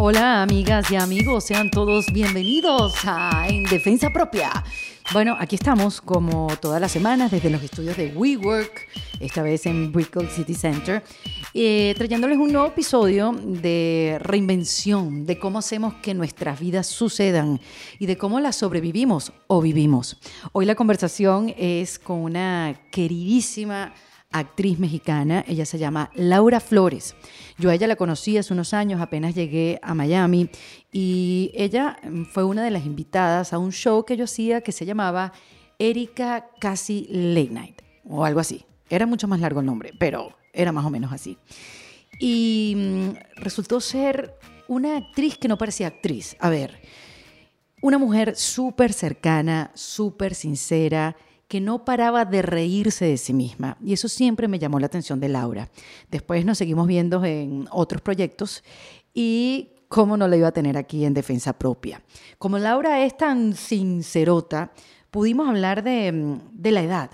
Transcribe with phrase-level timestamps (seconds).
[0.00, 4.64] Hola amigas y amigos, sean todos bienvenidos a En Defensa Propia.
[5.12, 8.86] Bueno, aquí estamos como todas las semanas desde los estudios de WeWork,
[9.18, 11.02] esta vez en Brickell City Center,
[11.52, 17.60] eh, trayéndoles un nuevo episodio de reinvención, de cómo hacemos que nuestras vidas sucedan
[17.98, 20.16] y de cómo las sobrevivimos o vivimos.
[20.52, 23.92] Hoy la conversación es con una queridísima
[24.30, 25.44] actriz mexicana.
[25.46, 27.14] Ella se llama Laura Flores.
[27.58, 30.50] Yo a ella la conocí hace unos años, apenas llegué a Miami,
[30.92, 34.72] y ella mm, fue una de las invitadas a un show que yo hacía que
[34.72, 35.32] se llamaba
[35.78, 38.64] Erika Casi Late Night, o algo así.
[38.90, 41.38] Era mucho más largo el nombre, pero era más o menos así.
[42.18, 44.34] Y mm, resultó ser
[44.66, 46.36] una actriz que no parecía actriz.
[46.40, 46.80] A ver,
[47.80, 51.16] una mujer súper cercana, súper sincera,
[51.48, 53.78] que no paraba de reírse de sí misma.
[53.82, 55.70] Y eso siempre me llamó la atención de Laura.
[56.10, 58.62] Después nos seguimos viendo en otros proyectos
[59.14, 62.02] y cómo no la iba a tener aquí en defensa propia.
[62.36, 64.72] Como Laura es tan sincerota,
[65.10, 67.10] pudimos hablar de, de la edad,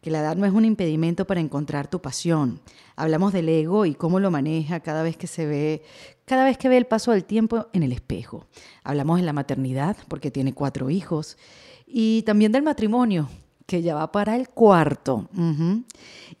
[0.00, 2.60] que la edad no es un impedimento para encontrar tu pasión.
[2.96, 5.82] Hablamos del ego y cómo lo maneja cada vez que se ve,
[6.24, 8.46] cada vez que ve el paso del tiempo en el espejo.
[8.82, 11.38] Hablamos de la maternidad, porque tiene cuatro hijos,
[11.86, 13.28] y también del matrimonio,
[13.70, 15.28] que ya va para el cuarto.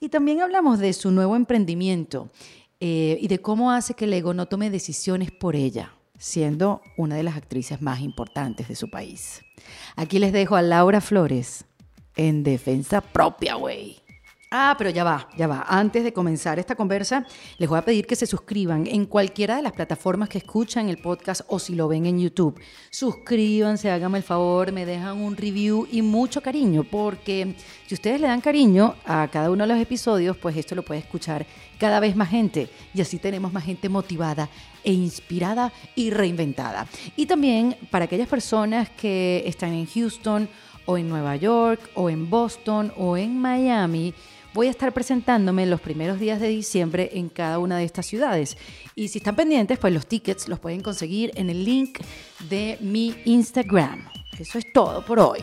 [0.00, 2.28] Y también hablamos de su nuevo emprendimiento
[2.80, 7.14] eh, y de cómo hace que el ego no tome decisiones por ella, siendo una
[7.14, 9.42] de las actrices más importantes de su país.
[9.94, 11.66] Aquí les dejo a Laura Flores
[12.16, 14.00] en defensa propia, güey.
[14.52, 15.64] Ah, pero ya va, ya va.
[15.68, 17.24] Antes de comenzar esta conversa,
[17.58, 20.98] les voy a pedir que se suscriban en cualquiera de las plataformas que escuchan el
[20.98, 22.60] podcast o si lo ven en YouTube.
[22.90, 27.54] Suscríbanse, háganme el favor, me dejan un review y mucho cariño, porque
[27.86, 30.98] si ustedes le dan cariño a cada uno de los episodios, pues esto lo puede
[30.98, 31.46] escuchar
[31.78, 34.48] cada vez más gente y así tenemos más gente motivada
[34.82, 36.88] e inspirada y reinventada.
[37.14, 40.48] Y también para aquellas personas que están en Houston
[40.86, 44.12] o en Nueva York o en Boston o en Miami,
[44.52, 48.56] voy a estar presentándome los primeros días de diciembre en cada una de estas ciudades.
[48.94, 51.98] Y si están pendientes, pues los tickets los pueden conseguir en el link
[52.48, 54.08] de mi Instagram.
[54.38, 55.40] Eso es todo por hoy.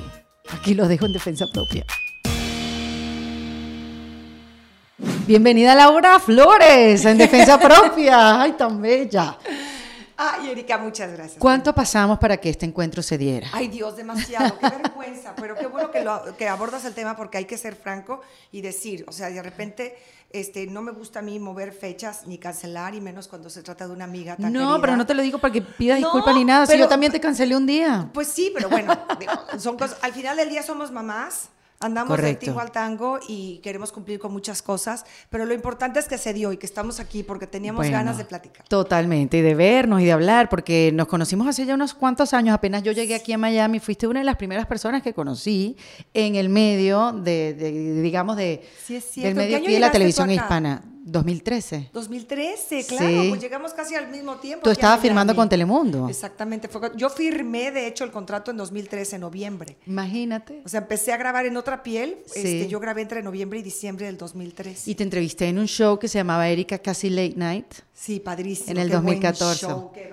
[0.49, 1.85] Aquí los dejo en defensa propia.
[5.27, 8.41] Bienvenida Laura Flores en defensa propia.
[8.41, 9.37] Ay, tan bella.
[10.17, 11.37] Ay, Erika, muchas gracias.
[11.39, 13.49] ¿Cuánto pasamos para que este encuentro se diera?
[13.53, 14.57] Ay, Dios, demasiado.
[14.57, 15.35] Qué vergüenza.
[15.35, 18.61] Pero qué bueno que, lo, que abordas el tema porque hay que ser franco y
[18.61, 19.95] decir, o sea, de repente
[20.31, 23.87] este, no me gusta a mí mover fechas ni cancelar, y menos cuando se trata
[23.87, 26.43] de una amiga tan No, pero no te lo digo para que pidas disculpas ni
[26.43, 26.65] nada.
[26.65, 28.09] si yo también te cancelé un día.
[28.13, 28.97] Pues sí, pero bueno,
[29.57, 29.97] son cosas.
[30.01, 31.49] Al final del día somos mamás.
[31.79, 36.07] Andamos de antiguo al tango y queremos cumplir con muchas cosas, pero lo importante es
[36.07, 38.67] que se dio y que estamos aquí porque teníamos ganas de platicar.
[38.67, 42.55] Totalmente, y de vernos y de hablar, porque nos conocimos hace ya unos cuantos años,
[42.55, 45.77] apenas yo llegué aquí a Miami, fuiste una de las primeras personas que conocí
[46.15, 47.53] en el medio de,
[48.01, 50.81] digamos, de, sí, del medio aquí de la televisión hispana.
[51.07, 51.89] 2013.
[51.93, 54.63] 2013, claro, pues llegamos casi al mismo tiempo.
[54.63, 56.09] Tú estabas firmando con Telemundo.
[56.09, 56.69] Exactamente.
[56.95, 59.77] yo firmé, de hecho, el contrato en 2013, en noviembre.
[59.85, 60.61] Imagínate.
[60.65, 62.17] O sea, empecé a grabar en otra piel.
[62.25, 64.91] Este, yo grabé entre noviembre y diciembre del 2013.
[64.91, 67.73] Y te entrevisté en un show que se llamaba Erika Casi Late Night.
[67.93, 68.71] Sí, padrísimo.
[68.71, 69.65] En el 2014.
[69.65, 70.09] Buen show, qué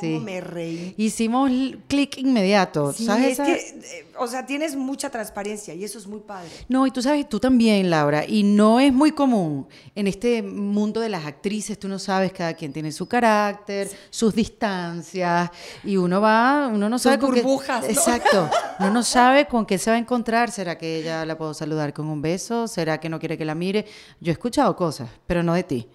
[0.00, 0.18] sí.
[0.20, 0.94] me reí.
[0.96, 1.50] Hicimos
[1.88, 2.92] clic inmediato.
[2.92, 3.38] Sí, ¿sabes?
[3.38, 6.48] Es que, eh, o sea, tienes mucha transparencia y eso es muy padre.
[6.68, 11.00] No, y tú sabes, tú también, Laura, y no es muy común en este mundo
[11.00, 15.50] de las actrices, tú no sabes, cada quien tiene su carácter, sus distancias,
[15.84, 17.20] y uno va, uno no sabe...
[17.20, 17.84] Sus burbujas.
[17.88, 18.50] Exacto.
[18.78, 20.50] Uno no sabe con qué se va a encontrar.
[20.50, 22.68] ¿Será que ella la puedo saludar con un beso?
[22.68, 23.86] ¿Será que no quiere que la mire?
[24.20, 25.88] Yo he escuchado cosas, pero no de ti.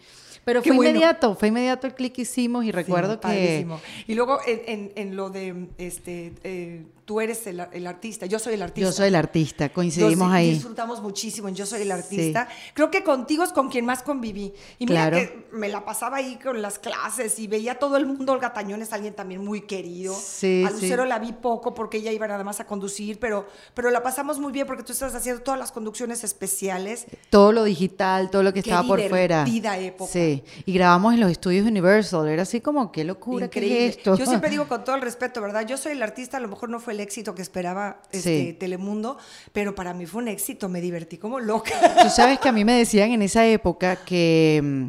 [0.44, 3.68] Pero fue inmediato, fue inmediato el clic que hicimos y recuerdo que...
[4.08, 8.62] Y luego en, en, lo de este eh, tú eres el, artista, yo soy el
[8.62, 8.90] artista.
[8.90, 10.52] Yo soy el artista, coincidimos ahí.
[10.52, 12.48] Disfrutamos muchísimo en Yo soy el artista.
[12.74, 14.54] Creo que contigo es con quien más conviví.
[14.80, 18.34] Y mira que me la pasaba ahí con las clases y veía todo el mundo.
[18.34, 20.16] Olga Tañón es alguien también muy querido.
[20.16, 23.90] Sí, a Lucero la vi poco porque ella iba nada más a conducir, pero, pero
[23.92, 27.06] la pasamos muy bien porque tú estás haciendo todas las conducciones especiales.
[27.30, 29.46] Todo lo digital, todo lo que estaba por fuera.
[29.46, 30.12] época.
[30.12, 32.28] Sí, y grabamos en los estudios Universal.
[32.28, 33.88] Era así como, qué locura, Increíble.
[33.88, 34.18] esto?
[34.18, 35.66] Yo siempre digo con todo el respeto, ¿verdad?
[35.66, 39.18] Yo soy el artista, a lo mejor no fue el éxito que esperaba este, Telemundo,
[39.52, 41.74] pero para mí fue un éxito, me divertí como loca.
[42.02, 44.88] Tú sabes que a mí me decían en esa época que, mm,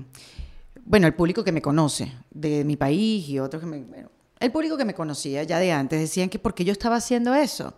[0.85, 3.79] bueno, el público que me conoce de mi país y otros que me...
[3.79, 4.11] Bueno,
[4.41, 7.75] el público que me conocía ya de antes decían que porque yo estaba haciendo eso,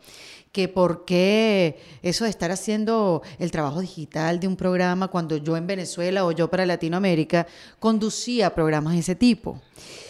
[0.50, 5.56] que por qué eso de estar haciendo el trabajo digital de un programa cuando yo
[5.58, 7.46] en Venezuela o yo para Latinoamérica
[7.80, 9.60] conducía programas de ese tipo.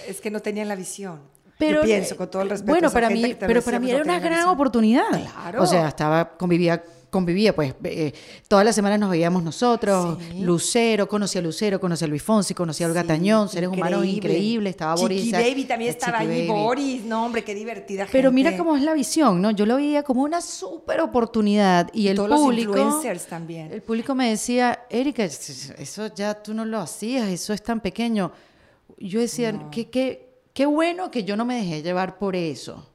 [0.06, 1.33] Es que no tenían la visión.
[1.66, 2.72] Pero, yo pienso con todo el respeto.
[2.72, 5.08] Bueno, para mí, pero para mí era una gran oportunidad.
[5.10, 5.62] Claro.
[5.62, 6.82] O sea, estaba convivía
[7.14, 8.12] convivía, pues eh,
[8.48, 12.82] todas las semanas nos veíamos nosotros, Lucero, conocí a Lucero, conocí a Luis Fonsi, conocí
[12.82, 15.22] a Olga Tañón, seres humanos increíbles, estaba Boris.
[15.22, 18.94] Chiqui Baby también estaba ahí, Boris, no hombre, qué divertida Pero mira cómo es la
[18.94, 19.52] visión, ¿no?
[19.52, 22.72] Yo lo veía como una súper oportunidad y el Todos público...
[22.72, 23.70] Los influencers también.
[23.70, 28.32] El público me decía, Erika, eso ya tú no lo hacías, eso es tan pequeño.
[28.98, 32.88] Yo decía, qué, qué, qué bueno que yo no me dejé llevar por eso.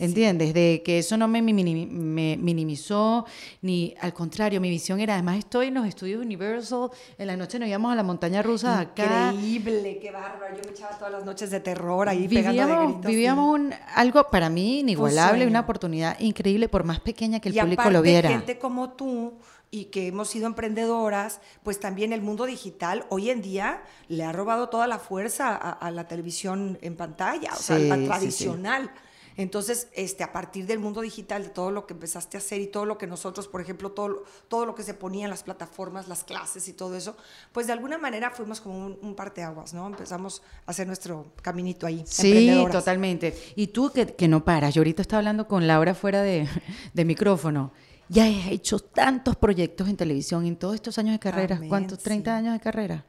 [0.00, 0.54] ¿Entiendes?
[0.54, 3.26] De que eso no me, minimizó,
[3.62, 7.58] ni al contrario, mi visión era, además estoy en los estudios Universal, en la noche
[7.58, 9.32] nos íbamos a la montaña rusa acá.
[9.32, 12.86] Increíble, qué bárbaro, yo me echaba todas las noches de terror ahí vivíamos, pegando de
[12.86, 13.10] gritos.
[13.10, 17.90] Vivíamos un, algo para mí inigualable, una oportunidad increíble, por más pequeña que el público
[17.90, 18.28] lo viera.
[18.28, 19.32] gente como tú
[19.70, 24.32] y que hemos sido emprendedoras, pues también el mundo digital hoy en día le ha
[24.32, 28.90] robado toda la fuerza a, la televisión en pantalla, o sea, la tradicional.
[29.38, 32.66] Entonces, este, a partir del mundo digital, de todo lo que empezaste a hacer y
[32.66, 36.08] todo lo que nosotros, por ejemplo, todo, todo lo que se ponía en las plataformas,
[36.08, 37.16] las clases y todo eso,
[37.52, 39.86] pues de alguna manera fuimos como un, parteaguas, ¿no?
[39.86, 42.02] Empezamos a hacer nuestro caminito ahí.
[42.04, 43.32] Sí, totalmente.
[43.54, 46.48] Y tú que, que, no paras, yo ahorita estaba hablando con Laura fuera de,
[46.92, 47.72] de micrófono.
[48.08, 51.60] Ya he hecho tantos proyectos en televisión en todos estos años de carrera.
[51.68, 52.04] ¿Cuántos?
[52.04, 53.04] ¿30 años de carrera?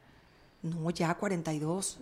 [0.62, 2.00] No, ya 42.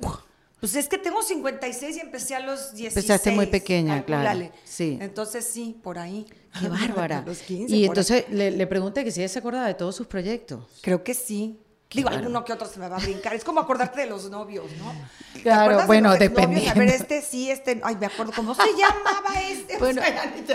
[0.60, 2.98] Pues es que tengo 56 y empecé a los 16.
[2.98, 4.50] Empezaste muy pequeña, claro.
[4.64, 4.98] Sí.
[5.00, 6.26] Entonces sí, por ahí.
[6.60, 7.24] Qué bárbara.
[7.50, 10.66] y entonces le, le, pregunté que si ella se acordaba de todos sus proyectos.
[10.82, 11.60] Creo que sí.
[11.90, 13.34] Digo, alguno que otro se me va a brincar.
[13.34, 14.94] Es como acordarte de los novios, ¿no?
[15.42, 16.68] Claro, bueno, depende.
[16.70, 17.80] A ver, este sí, este.
[17.82, 19.78] Ay, me acuerdo cómo se llamaba este.
[19.88, 20.02] Bueno,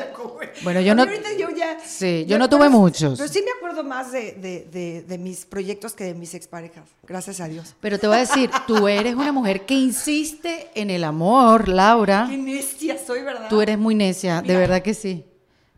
[0.62, 1.06] bueno yo no.
[1.06, 3.18] Yo ya, sí, yo no tuve muchos.
[3.18, 6.84] Pero sí me acuerdo más de, de, de, mis proyectos que de mis exparejas.
[7.06, 7.74] Gracias a Dios.
[7.80, 12.26] Pero te voy a decir, tú eres una mujer que insiste en el amor, Laura.
[12.28, 13.48] Qué necia soy, ¿verdad?
[13.48, 15.24] Tú eres muy necia, de verdad que sí.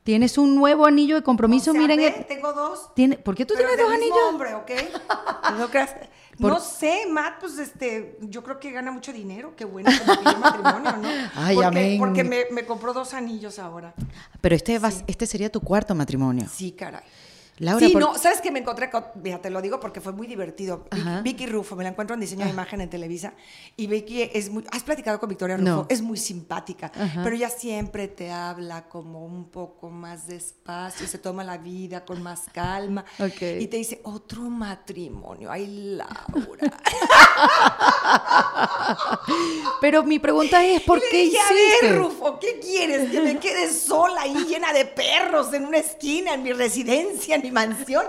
[0.05, 1.97] Tienes un nuevo anillo de compromiso, miren.
[1.97, 2.95] Ve, tengo dos.
[2.95, 4.19] ¿Tiene, ¿Por qué tú tienes dos anillos?
[4.29, 4.71] hombre, ¿ok?
[5.59, 5.97] no creas.
[6.39, 9.55] No sé, Matt, pues este, yo creo que gana mucho dinero.
[9.57, 11.09] Qué bueno que me matrimonio, ¿no?
[11.37, 11.99] Ay, porque, amén.
[11.99, 13.95] Porque me, me, compró dos anillos ahora.
[14.43, 16.47] Pero este, este sería tu cuarto matrimonio.
[16.53, 17.03] Sí, caray.
[17.59, 20.27] Laura, sí, no, ¿sabes que me encontré con, mira, te lo digo porque fue muy
[20.27, 20.87] divertido.
[21.23, 22.53] Vicky, Rufo, me la encuentro en diseño de ah.
[22.53, 23.33] imagen en Televisa
[23.77, 26.91] y Vicky es muy, has platicado con Victoria Rufo, es muy simpática,
[27.23, 32.21] pero ella siempre te habla como un poco más despacio, se toma la vida con
[32.23, 33.05] más calma
[33.41, 36.25] y te dice, otro matrimonio, ay Laura.
[39.81, 41.53] pero mi pregunta es, ¿por qué dije, A
[41.83, 43.11] ver, Rufo, ¿qué quieres?
[43.11, 47.51] Que me quede sola ahí llena de perros en una esquina en mi residencia mi
[47.51, 48.07] mansión.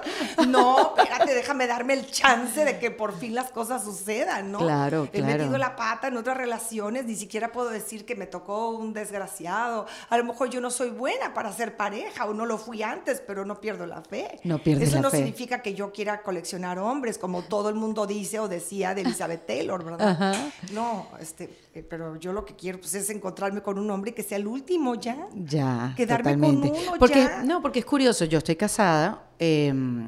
[0.47, 4.59] No, espérate, déjame darme el chance de que por fin las cosas sucedan, ¿no?
[4.59, 8.69] Claro, He metido la pata en otras relaciones, ni siquiera puedo decir que me tocó
[8.69, 9.87] un desgraciado.
[10.09, 13.21] A lo mejor yo no soy buena para ser pareja o no lo fui antes,
[13.25, 14.39] pero no pierdo la fe.
[14.45, 18.39] No pierdes Eso no significa que yo quiera coleccionar hombres, como todo el mundo dice
[18.39, 20.35] o decía de Elizabeth Taylor, ¿verdad?
[20.71, 21.49] No, este,
[21.83, 24.95] pero yo lo que quiero pues, es encontrarme con un hombre que sea el último
[24.95, 25.27] ya.
[25.33, 25.94] Ya.
[25.95, 27.44] Quedarme con uno porque, ya.
[27.44, 30.07] No, porque es curioso, yo estoy casada, Em,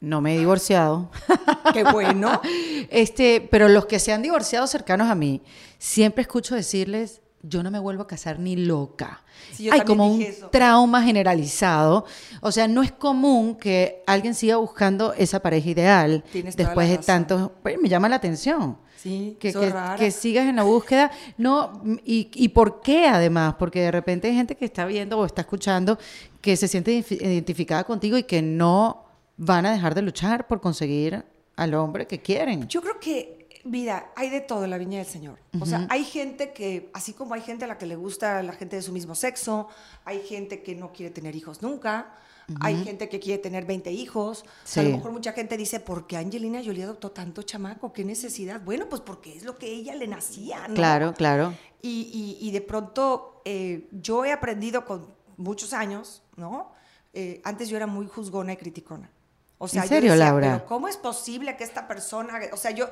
[0.00, 1.10] no me he divorciado.
[1.72, 2.40] Qué bueno.
[2.90, 5.42] este, pero los que se han divorciado cercanos a mí,
[5.78, 9.22] siempre escucho decirles, yo no me vuelvo a casar ni loca.
[9.70, 12.04] Hay como un trauma generalizado.
[12.40, 17.50] O sea, no es común que alguien siga buscando esa pareja ideal después de tantos...
[17.62, 18.78] Pues, me llama la atención.
[18.96, 19.52] Sí, que,
[19.98, 21.12] que, sigas en la búsqueda.
[21.36, 23.54] No, y, y, por qué además?
[23.58, 25.98] Porque de repente hay gente que está viendo o está escuchando
[26.40, 29.04] que se siente identificada contigo y que no
[29.36, 31.24] van a dejar de luchar por conseguir
[31.56, 32.66] al hombre que quieren.
[32.68, 33.35] Yo creo que,
[33.70, 35.38] vida, hay de todo en la viña del Señor.
[35.60, 38.52] O sea, hay gente que, así como hay gente a la que le gusta la
[38.52, 39.68] gente de su mismo sexo,
[40.04, 42.14] hay gente que no quiere tener hijos nunca,
[42.60, 44.44] hay gente que quiere tener 20 hijos.
[44.76, 47.92] a lo mejor mucha gente dice, ¿por qué Angelina Jolie adoptó tanto chamaco?
[47.92, 48.60] ¿Qué necesidad?
[48.60, 50.74] Bueno, pues porque es lo que ella le nacía, ¿no?
[50.74, 51.54] Claro, claro.
[51.82, 55.06] Y, y, de pronto eh, yo he aprendido con
[55.36, 56.72] muchos años, ¿no?
[57.12, 59.10] Eh, antes yo era muy juzgona y criticona.
[59.58, 60.52] O sea, ¿En serio, Laura?
[60.52, 62.88] Pero ¿cómo es posible que esta persona, o sea, yo,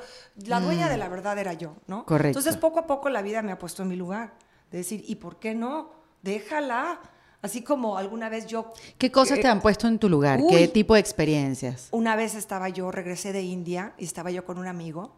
[0.47, 1.11] la dueña de la mm.
[1.11, 2.07] verdad era yo, ¿no?
[2.07, 2.39] Correcto.
[2.39, 4.35] Entonces, poco a poco la vida me ha puesto en mi lugar.
[4.71, 5.91] De decir, ¿y por qué no?
[6.23, 7.01] Déjala.
[7.43, 8.73] Así como alguna vez yo...
[8.97, 10.41] ¿Qué cosas te han puesto en tu lugar?
[10.49, 11.89] ¿Qué tipo de experiencias?
[11.91, 15.15] Una vez estaba yo, regresé de India y estaba yo con un amigo.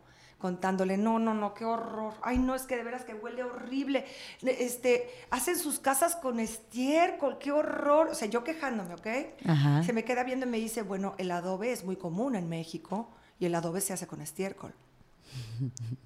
[0.47, 2.15] Contándole, no, no, no, qué horror.
[2.23, 4.05] Ay, no, es que de veras que huele horrible.
[4.43, 8.09] Este, hacen sus casas con estiércol, qué horror.
[8.11, 9.07] O sea, yo quejándome, ¿ok?
[9.45, 9.83] Ajá.
[9.83, 13.11] Se me queda viendo y me dice, bueno, el adobe es muy común en México
[13.41, 14.73] y el adobe se hace con estiércol.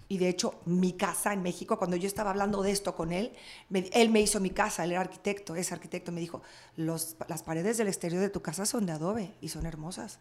[0.09, 3.32] Y de hecho, mi casa en México, cuando yo estaba hablando de esto con él,
[3.68, 6.40] me- él me hizo mi casa, él era arquitecto, es arquitecto, me dijo,
[6.76, 10.18] Los, las paredes del exterior de tu casa son de adobe y son hermosas.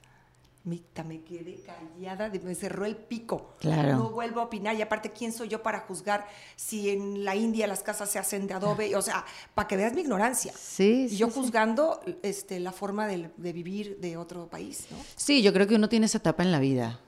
[0.70, 3.56] Me quedé callada, me cerró el pico.
[3.60, 3.96] Claro.
[3.98, 4.76] No vuelvo a opinar.
[4.76, 8.46] Y aparte, ¿quién soy yo para juzgar si en la India las casas se hacen
[8.48, 8.96] de adobe?
[8.96, 10.54] O sea, para que veas mi ignorancia.
[10.56, 11.34] Sí, Y sí, yo sí.
[11.34, 14.98] juzgando este, la forma de, de vivir de otro país, ¿no?
[15.16, 17.00] Sí, yo creo que uno tiene esa etapa en la vida.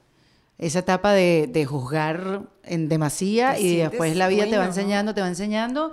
[0.58, 5.14] Esa etapa de, de juzgar en demasía Te y después la vida te va enseñando,
[5.16, 5.92] te va enseñando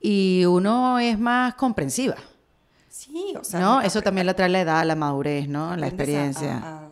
[0.00, 2.16] y uno es más comprensiva,
[2.88, 3.58] Sí, o sea.
[3.58, 3.80] ¿no?
[3.80, 5.76] Eso también la trae la edad, la madurez, ¿no?
[5.76, 6.58] La experiencia.
[6.58, 6.83] A, a-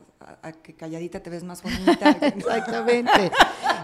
[0.43, 2.11] a que calladita te ves más bonita.
[2.21, 3.31] Exactamente.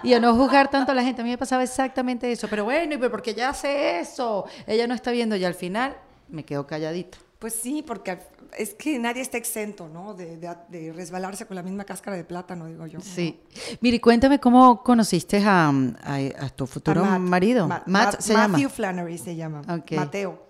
[0.03, 1.21] Y a no juzgar tanto a la gente.
[1.23, 2.49] A mí me pasaba exactamente eso.
[2.49, 4.45] Pero bueno, ¿y pero porque ella hace eso?
[4.67, 5.97] Ella no está viendo y al final
[6.29, 7.19] me quedo calladita.
[7.39, 8.19] Pues sí, porque
[8.57, 10.15] es que nadie está exento, ¿no?
[10.15, 12.99] De, de- de resbalarse con la misma cáscara de plátano, digo yo.
[13.01, 13.39] Sí.
[13.81, 17.21] Miri, cuéntame cómo conociste a, a- a tu A futuro Matt.
[17.21, 17.69] marido.
[17.69, 18.69] Ma- Matt Ma- se Matthew llama.
[18.71, 19.61] Flannery se llama.
[19.73, 19.93] Ok.
[19.93, 20.49] Mateo.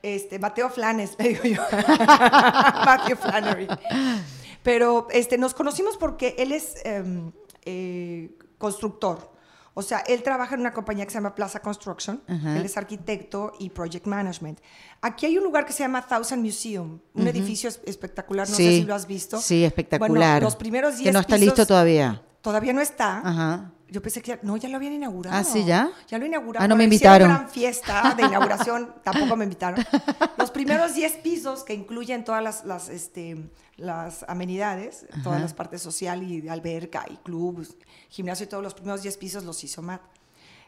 [0.00, 1.62] Este, Mateo Flanes, le digo yo.
[1.88, 3.66] Matthew Flannery.
[4.62, 7.32] Pero este, nos conocimos porque él es em,
[7.64, 9.32] eh, constructor.
[9.74, 12.20] O sea, él trabaja en una compañía que se llama Plaza Construction.
[12.26, 12.56] Ajá.
[12.56, 14.58] Él es arquitecto y project management.
[15.00, 18.48] Aquí hay un lugar que se llama Thousand Museum, un edificio es- espectacular.
[18.48, 19.40] No sé si lo has visto.
[19.40, 20.10] Sí, espectacular.
[20.40, 22.22] Bueno, los primeros 10 Que no está pisos listo todavía.
[22.42, 23.18] Todavía no está.
[23.20, 23.70] Ajá.
[23.90, 25.36] Yo pensé que ya, no, ya lo habían inaugurado.
[25.36, 25.90] Ah, ¿sí, ya?
[26.08, 26.64] Ya lo inauguraron.
[26.64, 27.28] Ah, no me invitaron.
[27.28, 29.82] gran fiesta de inauguración, tampoco me invitaron.
[30.36, 35.80] Los primeros 10 pisos que incluyen todas las, las, este, las amenidades, todas las partes
[35.80, 37.66] social y de alberca y club,
[38.10, 40.02] gimnasio y todos los primeros 10 pisos los hizo Matt.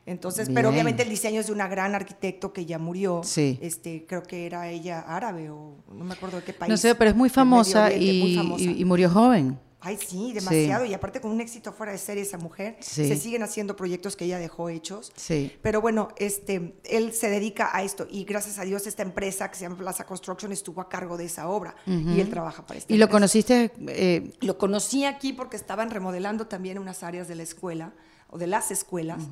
[0.07, 3.21] Entonces, pero obviamente el diseño es de una gran arquitecto que ya murió.
[3.23, 3.59] Sí.
[3.61, 6.71] Este, creo que era ella árabe o no me acuerdo de qué país.
[6.71, 8.65] No sé, pero es muy famosa, Oriente, y, muy famosa.
[8.65, 9.59] y- y murió joven.
[9.83, 10.85] Ay, sí, demasiado.
[10.85, 12.77] Y aparte con un éxito fuera de serie esa mujer.
[12.81, 13.09] Sí.
[13.09, 15.11] Se siguen haciendo proyectos que ella dejó hechos.
[15.17, 15.57] Sí.
[15.63, 19.57] Pero bueno, este, él se dedica a esto y gracias a Dios esta empresa que
[19.57, 22.93] se llama Plaza Construction estuvo a cargo de esa obra y él trabaja para esta
[22.93, 23.73] ¿Y lo conociste?
[23.89, 27.95] eh, Lo conocí aquí porque estaban remodelando también unas áreas de la escuela
[28.29, 29.23] o de las escuelas.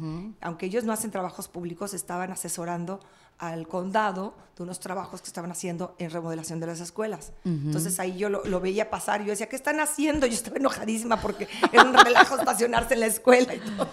[0.41, 3.01] Aunque ellos no hacen trabajos públicos, estaban asesorando
[3.39, 7.33] al condado de unos trabajos que estaban haciendo en remodelación de las escuelas.
[7.45, 10.27] Entonces ahí yo lo, lo veía pasar y yo decía, ¿qué están haciendo?
[10.27, 13.89] Yo estaba enojadísima porque era un relajo estacionarse en la escuela y todo.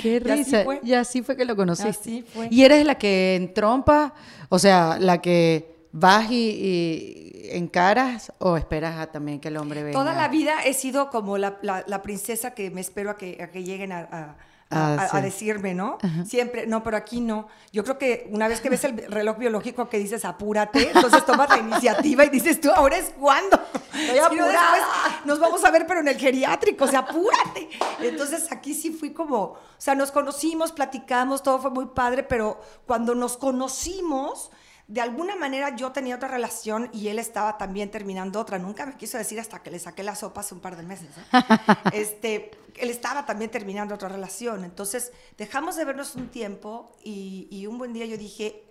[0.00, 0.64] Qué Y así risa.
[0.64, 0.80] fue.
[0.82, 1.90] Y así fue que lo conociste.
[1.90, 2.48] Así fue.
[2.50, 4.14] ¿Y eres la que entrompa?
[4.48, 9.82] O sea, la que vas y, y encaras o esperas a también que el hombre
[9.82, 9.98] venga?
[9.98, 13.42] Toda la vida he sido como la, la- la princesa que me espero a que,
[13.42, 14.36] a que lleguen a, a-
[14.72, 15.20] Ah, a- a sí.
[15.22, 15.98] decirme, ¿no?
[16.24, 17.48] Siempre, no, pero aquí no.
[17.72, 21.48] Yo creo que una vez que ves el reloj biológico que dices apúrate, entonces tomas
[21.50, 23.56] la iniciativa y dices tú, ahora es cuando.
[23.56, 24.52] Apurada.
[24.72, 27.68] después nos vamos a ver, pero en el geriátrico, o sea, apúrate.
[28.00, 32.60] Entonces aquí sí fui como, o sea, nos conocimos, platicamos, todo fue muy padre, pero
[32.86, 34.50] cuando nos conocimos,
[34.90, 38.58] de alguna manera yo tenía otra relación y él estaba también terminando otra.
[38.58, 41.06] Nunca me quiso decir hasta que le saqué la sopa hace un par de meses.
[41.16, 41.40] ¿eh?
[41.92, 44.64] este, él estaba también terminando otra relación.
[44.64, 48.64] Entonces dejamos de vernos un tiempo y, y un buen día yo dije,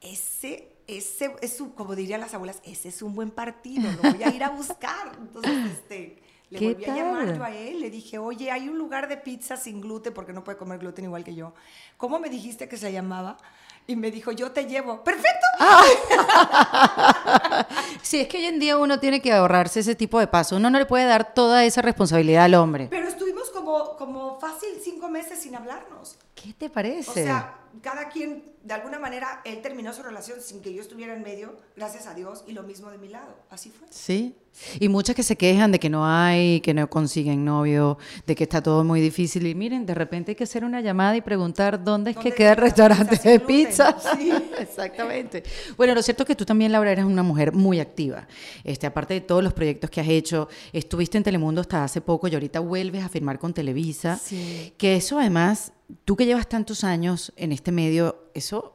[0.00, 4.22] ese, ese es un, como dirían las abuelas, ese es un buen partido, lo voy
[4.22, 5.12] a ir a buscar.
[5.20, 8.78] Entonces, este, le ¿Qué volví a llamar yo a él, le dije, oye, hay un
[8.78, 11.52] lugar de pizza sin gluten porque no puede comer gluten igual que yo.
[11.98, 13.36] ¿Cómo me dijiste que se llamaba?
[13.90, 15.02] Y me dijo, yo te llevo.
[15.02, 15.46] ¡Perfecto!
[18.02, 20.58] Sí, es que hoy en día uno tiene que ahorrarse ese tipo de pasos.
[20.58, 22.86] Uno no le puede dar toda esa responsabilidad al hombre.
[22.90, 26.16] Pero estuvimos como, como fácil cinco meses sin hablarnos.
[26.34, 27.10] ¿Qué te parece?
[27.10, 31.14] O sea, cada quien, de alguna manera, él terminó su relación sin que yo estuviera
[31.14, 33.36] en medio, gracias a Dios, y lo mismo de mi lado.
[33.50, 33.86] Así fue.
[33.90, 34.36] Sí.
[34.80, 38.44] Y muchas que se quejan de que no hay, que no consiguen novio, de que
[38.44, 39.46] está todo muy difícil.
[39.46, 42.36] Y miren, de repente hay que hacer una llamada y preguntar dónde es que ¿Dónde
[42.36, 43.96] queda el restaurante de pizza.
[43.98, 44.32] Sí.
[44.58, 45.42] Exactamente.
[45.76, 48.26] Bueno, lo cierto es que tú también, Laura, eres una mujer muy activa.
[48.64, 52.28] Este, aparte de todos los proyectos que has hecho, estuviste en Telemundo hasta hace poco
[52.28, 54.18] y ahorita vuelves a firmar con Televisa.
[54.18, 54.74] Sí.
[54.76, 55.72] Que eso además,
[56.04, 58.74] tú que llevas tantos años en este medio, eso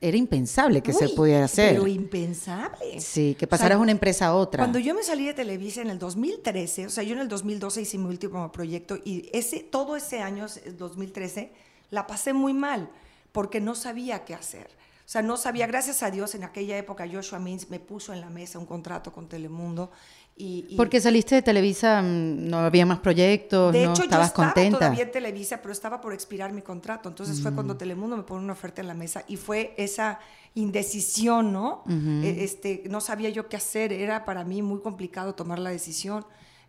[0.00, 1.72] era impensable que se pudiera hacer.
[1.72, 3.00] Pero impensable.
[3.00, 4.62] Sí, que O sea, pasaras de una empresa a otra.
[4.62, 7.80] Cuando yo me salí de Televisa en el 2013, o sea, yo en el 2012
[7.80, 11.52] hice mi último proyecto y ese, todo ese año, el 2013,
[11.90, 12.90] la pasé muy mal
[13.32, 14.68] porque no sabía qué hacer.
[15.06, 18.20] O sea, no sabía, gracias a Dios, en aquella época Joshua Means me puso en
[18.20, 19.90] la mesa un contrato con Telemundo
[20.36, 24.32] Y, Porque saliste de Televisa, mm, no había más proyectos, de no hecho, estabas yo
[24.32, 24.78] estaba contenta.
[24.78, 27.08] todavía en Televisa, pero estaba por expirar mi contrato.
[27.08, 27.54] Entonces fue Mm.
[27.54, 30.18] cuando Telemundo me pone una oferta en la mesa y fue esa
[30.54, 31.84] indecisión, ¿no?
[31.88, 36.24] Eh, este, no sabía yo qué hacer, era para mí muy complicado tomar la decisión.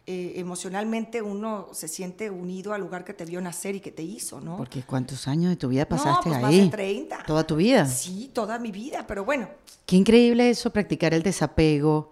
[0.08, 4.04] Eh, emocionalmente uno se siente unido al lugar que te vio nacer y que te
[4.04, 4.56] hizo, ¿no?
[4.58, 6.62] Porque ¿cuántos años de tu vida pasaste no, pues más ahí?
[6.62, 7.24] de 30.
[7.26, 7.88] Toda tu vida.
[7.88, 9.50] Sí, toda mi vida, pero bueno,
[9.88, 12.12] Qué increíble eso, practicar el desapego.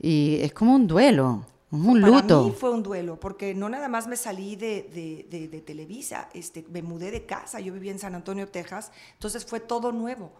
[0.00, 2.44] Y es como un duelo, un Para luto.
[2.44, 6.28] mí fue un duelo, porque no nada más me salí de, de- de- de Televisa,
[6.34, 10.32] este, me mudé de casa, yo vivía en San Antonio, Texas, entonces fue todo nuevo.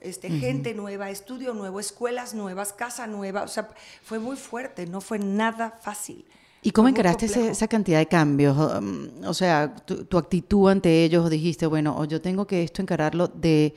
[0.00, 3.70] Este, Gente nueva, estudio nuevo, escuelas nuevas, casa nueva, o sea,
[4.02, 6.24] fue muy fuerte, no fue nada fácil.
[6.60, 8.56] ¿Y cómo encaraste ese- esa cantidad de cambios?
[8.56, 12.82] Um, O sea, tu, tu actitud ante ellos, dijiste, bueno, o yo tengo que esto
[12.82, 13.74] encararlo de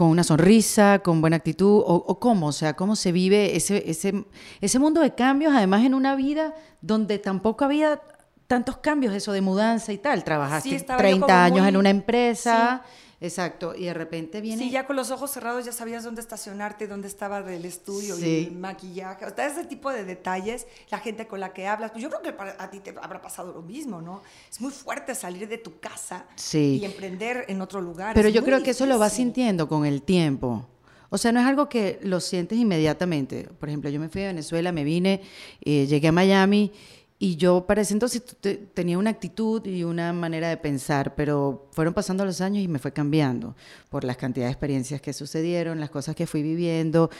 [0.00, 3.84] con una sonrisa, con buena actitud, o, o cómo, o sea, cómo se vive ese,
[3.90, 4.24] ese,
[4.62, 8.00] ese mundo de cambios, además en una vida donde tampoco había
[8.46, 10.24] tantos cambios, eso de mudanza y tal.
[10.24, 12.82] Trabajaste Sí, estaba yo 30 como años muy- en una empresa,
[13.20, 14.62] exacto, y de repente viene...
[14.62, 18.20] Sí, ya con los ojos cerrados ya sabías dónde estacionarte, dónde estaba el estudio y
[18.22, 18.46] Sí.
[18.48, 19.24] el maquillaje.
[19.26, 21.90] O sea, ese tipo de detalles, la gente con la que hablas.
[21.90, 24.22] Pues yo creo que para, a ti te habrá pasado lo mismo, ¿no?
[24.50, 26.78] Es muy fuerte salir de tu casa Sí.
[26.80, 28.14] y emprender en otro lugar.
[28.14, 30.66] Pero es yo creo que eso lo vas sintiendo con el tiempo.
[31.12, 33.48] O sea, no es algo que lo sientes inmediatamente.
[33.58, 35.20] Por ejemplo, yo me fui a Venezuela, me vine,
[35.60, 36.72] eh, llegué a Miami
[37.22, 41.68] y yo para ese entonces te- tenía una actitud y una manera de pensar, pero
[41.70, 43.54] fueron pasando los años y me fue cambiando
[43.90, 47.10] por las cantidades de experiencias que sucedieron, las cosas que fui viviendo.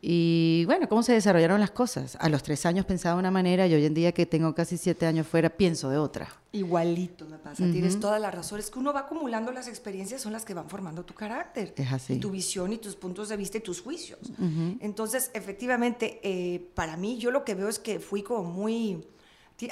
[0.00, 2.16] Y bueno, cómo se desarrollaron las cosas.
[2.20, 4.76] A los tres años pensaba de una manera y hoy en día que tengo casi
[4.76, 6.28] siete años fuera, pienso de otra.
[6.52, 8.60] Igualito me pasa, tienes toda la razón.
[8.60, 11.74] Es que uno va acumulando las experiencias, son las que van formando tu carácter.
[11.76, 12.12] Es así.
[12.12, 14.20] Y tu visión y tus puntos de vista y tus juicios.
[14.78, 19.04] Entonces, efectivamente, eh, para mí, yo lo que veo es que fui como muy.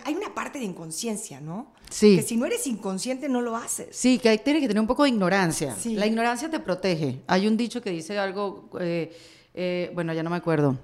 [0.04, 1.72] Hay una parte de inconsciencia, ¿no?
[1.90, 2.16] Sí.
[2.16, 3.88] Que si no eres inconsciente, no lo haces.
[3.94, 5.76] Sí, que hay- tienes que tener un poco de ignorancia.
[5.76, 5.94] Sí.
[5.94, 7.20] La ignorancia te protege.
[7.28, 9.16] Hay un dicho que dice algo, eh,
[9.54, 10.76] eh, bueno, ya no me acuerdo.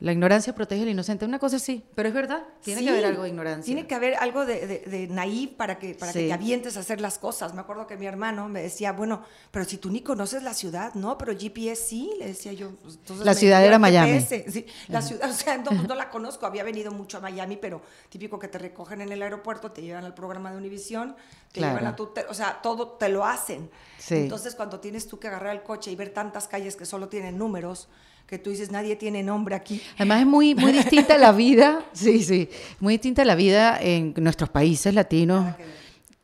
[0.00, 3.04] La ignorancia protege al inocente, una cosa así, pero es verdad, tiene Sí, que haber
[3.04, 3.64] algo de ignorancia.
[3.66, 6.26] Tiene que haber algo de, de, de naive para, que, para que Sí.
[6.28, 7.52] te avientes a hacer las cosas.
[7.52, 10.94] Me acuerdo que mi hermano me decía, bueno, pero si tú ni conoces la ciudad,
[10.94, 11.18] ¿no?
[11.18, 12.70] Pero GPS sí, le decía yo.
[12.82, 14.22] pues, entonces La ciudad era Miami.
[14.22, 17.58] Sí, la ciudad, o sea, no, pues, no la conozco, había venido mucho a Miami,
[17.58, 21.14] pero típico que te recogen en el aeropuerto, te llevan al programa de Univisión,
[21.52, 21.76] te Claro.
[21.76, 23.70] llevan a tu, te- o sea, todo te lo hacen.
[23.98, 24.14] Sí.
[24.14, 27.36] Entonces, cuando tienes tú que agarrar el coche y ver tantas calles que solo tienen
[27.36, 27.88] números,
[28.30, 29.82] que tú dices, nadie tiene nombre aquí.
[29.96, 34.48] Además es muy, muy distinta la vida, sí, sí, muy distinta la vida en nuestros
[34.48, 35.58] países latinos Nada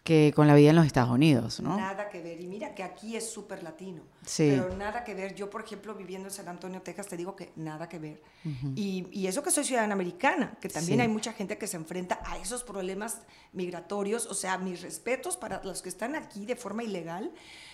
[0.06, 1.76] que con la vida en los Estados Unidos, ¿no?
[1.76, 2.40] Nada que ver.
[2.40, 4.02] Y mira que aquí es súper latino.
[4.24, 4.48] Sí.
[4.50, 5.34] Pero nada que ver.
[5.34, 8.22] Yo, por ejemplo, viviendo en San Antonio, Texas, te digo que nada que ver.
[8.76, 11.02] y, y eso que soy ciudadana americana, que también Sí.
[11.02, 13.18] hay mucha gente que se enfrenta a esos problemas
[13.52, 14.26] migratorios.
[14.26, 17.32] O sea, mis respetos para los que están aquí de forma ilegal.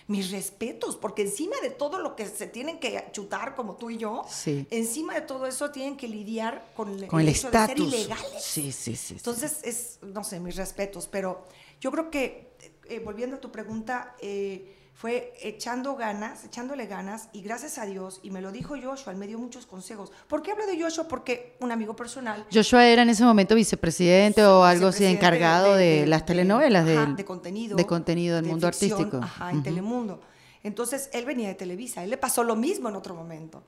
[0.09, 3.99] Mis respetos, porque encima de todo lo que se tienen que chutar, como tú y
[3.99, 4.66] yo, Sí.
[4.71, 7.71] encima de todo eso tienen que lidiar con, el- Con el el hecho de ser
[7.71, 7.95] estatus.
[7.95, 8.42] ilegales.
[8.42, 8.97] Sí, sí, sí.
[8.97, 9.14] sí.
[9.14, 11.47] Entonces, es, no sé, mis respetos, pero
[11.83, 12.55] yo creo que,
[12.88, 18.21] eh, volviendo a tu pregunta, eh, fue echando ganas, echándole ganas, y gracias a Dios,
[18.23, 20.12] y me lo dijo Joshua, él me dio muchos consejos.
[20.29, 21.09] ¿Por qué hablo de Joshua?
[21.09, 22.47] Porque un amigo personal.
[22.53, 27.16] Joshua era en ese momento vicepresidente o algo así, encargado de, las telenovelas, ajá, del-
[27.16, 27.77] de contenido.
[27.77, 29.25] de contenido del de mundo ficción, artístico.
[29.25, 30.21] Ajá, en Telemundo.
[30.62, 33.64] Entonces, él venía de Televisa, él le pasó lo mismo en otro momento.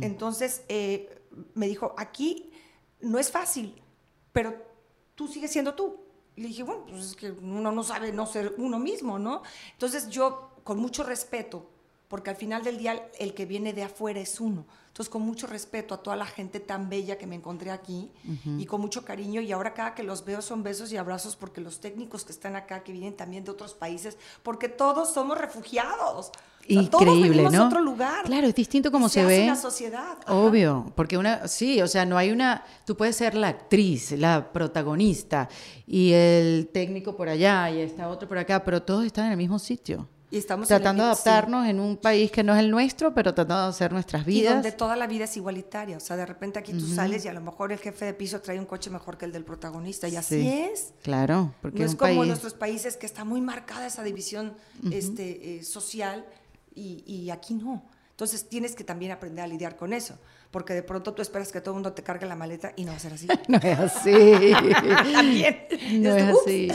[0.00, 1.22] Entonces, eh,
[1.54, 2.52] me dijo, aquí
[3.00, 3.74] no es fácil,
[4.32, 4.54] pero
[5.16, 6.05] tú sigues siendo tú.
[6.36, 9.42] Y le dije, bueno, pues es que uno no sabe no ser uno mismo, ¿no?
[9.72, 11.66] Entonces, yo, con mucho respeto,
[12.08, 14.66] porque al final del día el que viene de afuera es uno.
[14.88, 18.10] Entonces, con mucho respeto a toda la gente tan bella que me encontré aquí
[18.44, 21.60] y con mucho cariño, y ahora cada que los veo son besos y abrazos porque
[21.60, 26.30] los técnicos que están acá, que vienen también de otros países, porque todos somos refugiados.
[26.90, 27.66] Todos Increíble, de ¿no?
[27.66, 28.24] otro lugar.
[28.24, 29.44] Claro, es distinto Y como se, hace ve.
[29.44, 30.18] una sociedad.
[30.24, 30.34] ajá.
[30.34, 34.52] Obvio, porque una, sí, o sea, no hay una, tú puedes ser la actriz, la
[34.52, 35.48] protagonista
[35.86, 39.38] y el técnico por allá y está otro por acá, pero todos están en el
[39.38, 40.08] mismo sitio.
[40.28, 41.28] Y estamos en Tratando de mismo- sí.
[41.28, 44.30] adaptarnos en un país que no es el nuestro, pero tratando de hacer nuestras Y
[44.30, 44.54] vidas.
[44.54, 45.96] donde toda la vida es igualitaria.
[45.96, 48.40] O sea, de repente aquí tú sales y a lo mejor el jefe de piso
[48.40, 50.08] trae un coche mejor que el del protagonista.
[50.08, 50.48] Y así Sí.
[50.48, 50.92] es.
[51.04, 52.28] Claro, porque no es un como en país.
[52.28, 54.54] nuestros países que está muy marcada esa división
[54.90, 56.26] este, eh, social
[56.76, 57.82] y, y aquí no.
[58.10, 60.18] Entonces tienes que también aprender a lidiar con eso,
[60.50, 62.92] porque de pronto tú esperas que todo el mundo te cargue la maleta y no
[62.92, 63.26] va a ser así.
[63.48, 64.12] No es así.
[65.12, 65.66] también.
[65.98, 66.68] No es así.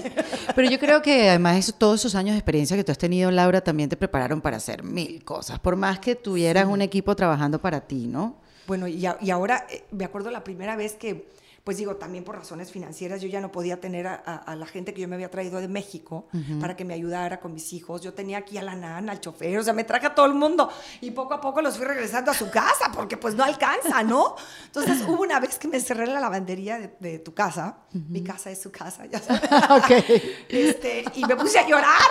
[0.55, 3.31] Pero yo creo que además eso- todos esos años de experiencia que tú has tenido,
[3.31, 7.59] Laura, también te prepararon para hacer mil cosas, por más que tuvieras un equipo trabajando
[7.59, 8.35] para ti, ¿no?
[8.67, 11.27] Bueno, y, a- y ahora eh, me acuerdo la primera vez que,
[11.63, 15.01] pues digo, también por razones financieras, yo ya no podía tener a, la gente que
[15.01, 16.27] yo me había traído de México
[16.59, 18.01] para que me ayudara con mis hijos.
[18.01, 20.33] Yo tenía aquí a la nana, al chofer, o sea, me traje a todo el
[20.33, 20.69] mundo
[21.01, 24.35] y poco a poco los fui regresando a su casa porque pues no alcanza, ¿no?
[24.65, 28.49] Entonces hubo una vez que me encerré en la lavandería de, tu casa, mi casa
[28.49, 30.03] es su casa, ya sabes.
[30.49, 32.01] este, y me puse a llorar,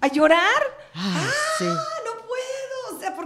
[0.00, 0.62] a llorar.
[0.94, 1.66] ah, sí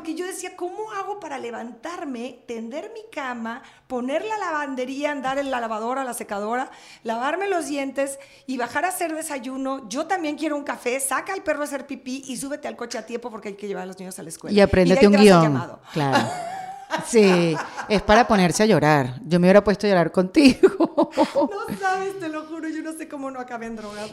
[0.06, 5.50] porque yo decía, ¿cómo hago para levantarme, tender mi cama, poner la lavandería, andar en
[5.50, 6.70] la lavadora, la secadora,
[7.02, 9.88] lavarme los dientes y bajar a hacer desayuno?
[9.88, 12.98] Yo también quiero un café, saca al perro a hacer pipí y súbete al coche
[12.98, 14.56] a tiempo porque hay que llevar a los niños a la escuela.
[14.56, 15.78] Y apréndete un guion.
[15.92, 16.28] Claro.
[17.06, 17.56] Sí,
[17.88, 19.14] es para ponerse a llorar.
[19.24, 20.68] Yo me hubiera puesto a llorar contigo.
[21.16, 24.10] No sabes, te lo juro, yo no sé cómo no acabé en drogas.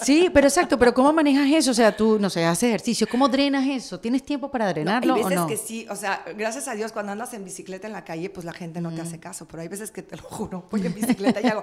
[0.00, 1.70] sí, pero exacto, pero ¿cómo manejas eso?
[1.72, 4.00] O sea, tú, no sé, haces ejercicio, ¿cómo drenas eso?
[4.00, 5.46] ¿Tienes tiempo para drenarlo hay veces o no?
[5.46, 8.44] que sí, o sea, gracias a Dios, cuando andas en bicicleta en la calle, pues
[8.44, 10.94] la gente no te hace caso, pero hay veces que te lo juro, voy en
[10.94, 11.62] bicicleta y hago...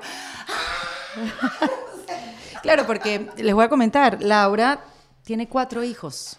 [2.62, 4.82] claro, porque les voy a comentar, Laura
[5.24, 6.38] tiene cuatro hijos.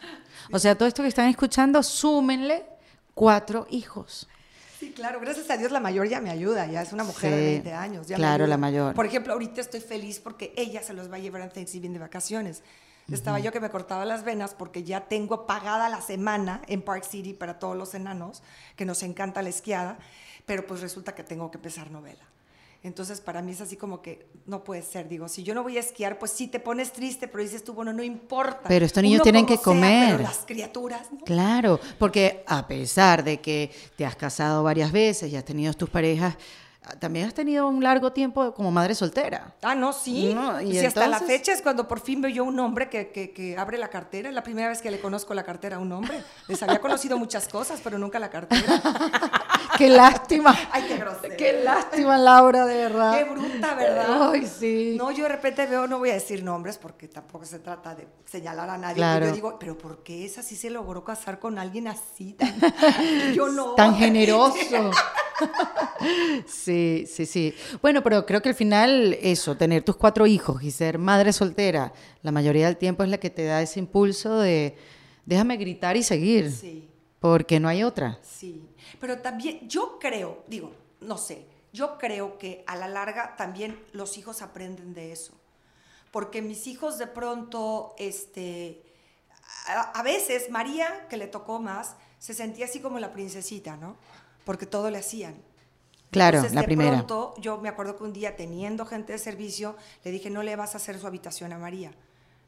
[0.52, 2.64] O sea, todo esto que están escuchando, súmenle
[3.20, 4.26] cuatro hijos.
[4.78, 7.36] Sí, claro, gracias a Dios la mayor ya me ayuda, ya es una mujer de
[7.36, 8.06] 20 años.
[8.06, 8.94] claro, la mayor.
[8.94, 11.98] Por ejemplo, ahorita estoy feliz porque ella se los va a llevar en Thanksgiving de
[11.98, 12.62] vacaciones.
[13.12, 17.04] Estaba yo que me cortaba las venas porque ya tengo pagada la semana en Park
[17.04, 18.42] City para todos los enanos,
[18.74, 19.98] que nos encanta la esquiada,
[20.46, 22.24] pero pues resulta que tengo que empezar novela.
[22.82, 25.06] Entonces, para mí es así como que no puede ser.
[25.06, 27.74] Digo, si yo no voy a esquiar, pues sí te pones triste, pero dices tú,
[27.74, 28.62] bueno, no importa.
[28.68, 30.16] Pero estos niños tienen que comer.
[30.16, 31.18] pero las criaturas, ¿no?
[31.24, 35.90] Claro, porque a pesar de que te has casado varias veces y has tenido tus
[35.90, 36.36] parejas,
[36.98, 39.54] también has tenido un largo tiempo como madre soltera.
[39.62, 40.34] Ah, no, sí.
[40.64, 43.56] y si hasta la fecha es cuando por fin veo yo un hombre que, que,
[43.58, 44.30] abre la cartera.
[44.30, 46.22] Es la primera vez que le conozco la cartera a un hombre.
[46.48, 48.80] Les había conocido muchas cosas, pero nunca la cartera.
[49.78, 50.56] qué lástima.
[50.72, 51.36] Ay, qué grosera.
[51.36, 53.18] Qué lástima, Laura, de verdad.
[53.18, 54.30] Qué bruta, ¿verdad?
[54.32, 54.94] Ay, sí.
[54.96, 58.08] No, yo de repente veo, no voy a decir nombres porque tampoco se trata de
[58.24, 59.02] señalar a nadie.
[59.02, 62.36] Pero yo digo, pero ¿por qué esa sí se logró casar con alguien así?
[63.34, 63.74] yo no.
[63.74, 64.56] Tan generoso.
[66.46, 67.54] sí, sí, sí.
[67.82, 71.92] Bueno, pero creo que al final eso, tener tus cuatro hijos y ser madre soltera,
[72.22, 74.76] la mayoría del tiempo es la que te da ese impulso de
[75.26, 76.50] déjame gritar y seguir.
[76.52, 76.88] Sí.
[77.20, 78.18] Porque no hay otra.
[78.22, 78.68] Sí.
[78.98, 84.18] Pero también yo creo, digo, no sé, yo creo que a la larga también los
[84.18, 85.34] hijos aprenden de eso.
[86.10, 88.82] Porque mis hijos de pronto, este,
[89.66, 93.96] a, veces María, que le tocó más, se sentía así como la princesita, ¿no?
[94.44, 95.40] Porque todo le hacían.
[96.10, 96.96] Claro, Entonces, la de primera.
[96.96, 100.56] Pronto, yo me acuerdo que un día teniendo gente de servicio, le dije, no le
[100.56, 101.92] vas a hacer su habitación a María.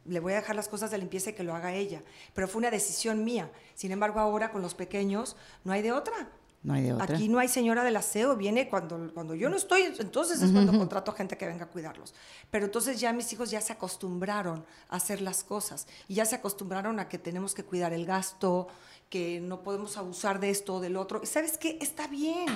[0.04, 2.02] Le voy a dejar las cosas de limpieza y que lo haga ella.
[2.34, 3.50] Pero fue una decisión mía.
[3.74, 6.28] Sin embargo, ahora con los pequeños no hay de otra.
[6.64, 7.14] No hay de otra.
[7.14, 10.76] Aquí no hay señora del aseo, viene cuando, cuando yo no estoy, entonces es cuando
[10.76, 12.14] contrato a gente que venga a cuidarlos.
[12.50, 16.36] Pero entonces ya mis hijos ya se acostumbraron a hacer las cosas y ya se
[16.36, 18.68] acostumbraron a que tenemos que cuidar el gasto,
[19.12, 21.20] que no podemos abusar de esto o del otro.
[21.26, 21.76] ¿Sabes qué?
[21.82, 22.46] Está bien.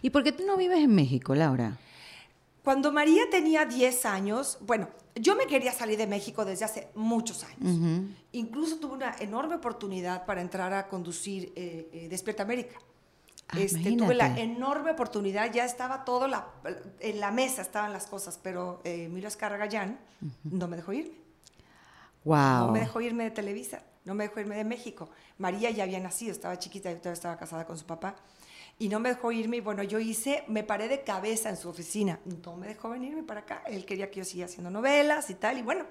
[0.00, 1.76] ¿Y por qué tú no vives en México, Laura?
[2.64, 7.44] Cuando María tenía 10 años, bueno, yo me quería salir de México desde hace muchos
[7.44, 8.06] años.
[8.32, 12.78] Incluso tuve una enorme oportunidad para entrar a conducir eh, eh, Despierta América.
[13.48, 16.48] Ah, este, tuve la enorme oportunidad, ya estaba todo la,
[17.00, 19.98] en la mesa, estaban las cosas, pero eh, Emilio Escaragallán
[20.44, 21.18] no me dejó irme.
[22.24, 22.68] Wow.
[22.68, 25.10] No me dejó irme de Televisa, no me dejó irme de México.
[25.36, 28.16] María ya había nacido, estaba chiquita, yo todavía estaba casada con su papá.
[28.78, 31.68] Y no me dejó irme y bueno, yo hice, me paré de cabeza en su
[31.68, 32.20] oficina.
[32.44, 33.62] No me dejó venirme para acá.
[33.66, 35.58] Él quería que yo siguiera haciendo novelas y tal.
[35.58, 35.86] Y bueno,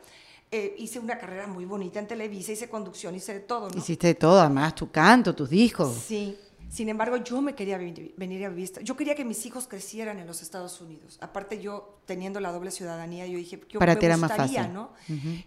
[0.51, 3.69] eh, hice una carrera muy bonita en Televisa, hice conducción, hice de todo.
[3.69, 3.77] ¿no?
[3.77, 5.93] Hiciste de todo, además tu canto, tus discos.
[6.07, 6.37] Sí.
[6.69, 8.71] Sin embargo, yo me quería venir a vivir.
[8.83, 11.17] Yo quería que mis hijos crecieran en los Estados Unidos.
[11.21, 14.73] Aparte, yo teniendo la doble ciudadanía, yo dije, yo para me gustaría, más fácil.
[14.73, 14.91] ¿no?